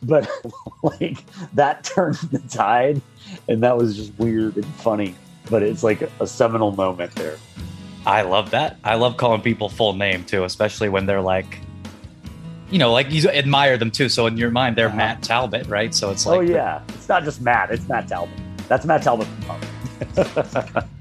But 0.01 0.29
like 0.83 1.23
that 1.53 1.83
turned 1.83 2.15
the 2.15 2.39
tide, 2.49 3.01
and 3.47 3.63
that 3.63 3.77
was 3.77 3.95
just 3.95 4.17
weird 4.17 4.55
and 4.55 4.65
funny. 4.65 5.15
But 5.49 5.63
it's 5.63 5.83
like 5.83 6.09
a 6.19 6.27
seminal 6.27 6.71
moment 6.71 7.13
there. 7.15 7.37
I 8.05 8.23
love 8.23 8.51
that. 8.51 8.77
I 8.83 8.95
love 8.95 9.17
calling 9.17 9.41
people 9.41 9.69
full 9.69 9.93
name 9.93 10.25
too, 10.25 10.43
especially 10.43 10.89
when 10.89 11.05
they're 11.05 11.21
like 11.21 11.59
you 12.73 12.79
know, 12.79 12.91
like 12.91 13.11
you 13.11 13.29
admire 13.29 13.77
them 13.77 13.91
too. 13.91 14.09
So 14.09 14.25
in 14.25 14.35
your 14.35 14.49
mind, 14.49 14.75
they're 14.75 14.87
uh-huh. 14.87 14.97
Matt 14.97 15.21
Talbot, 15.21 15.67
right? 15.67 15.93
So 15.93 16.09
it's 16.09 16.25
oh, 16.25 16.31
like, 16.31 16.39
oh 16.39 16.41
yeah, 16.41 16.81
it's 16.89 17.07
not 17.07 17.23
just 17.23 17.39
Matt; 17.39 17.69
it's 17.69 17.87
Matt 17.87 18.07
Talbot. 18.07 18.35
That's 18.67 18.83
Matt 18.83 19.03
Talbot 19.03 19.27
from 19.45 20.83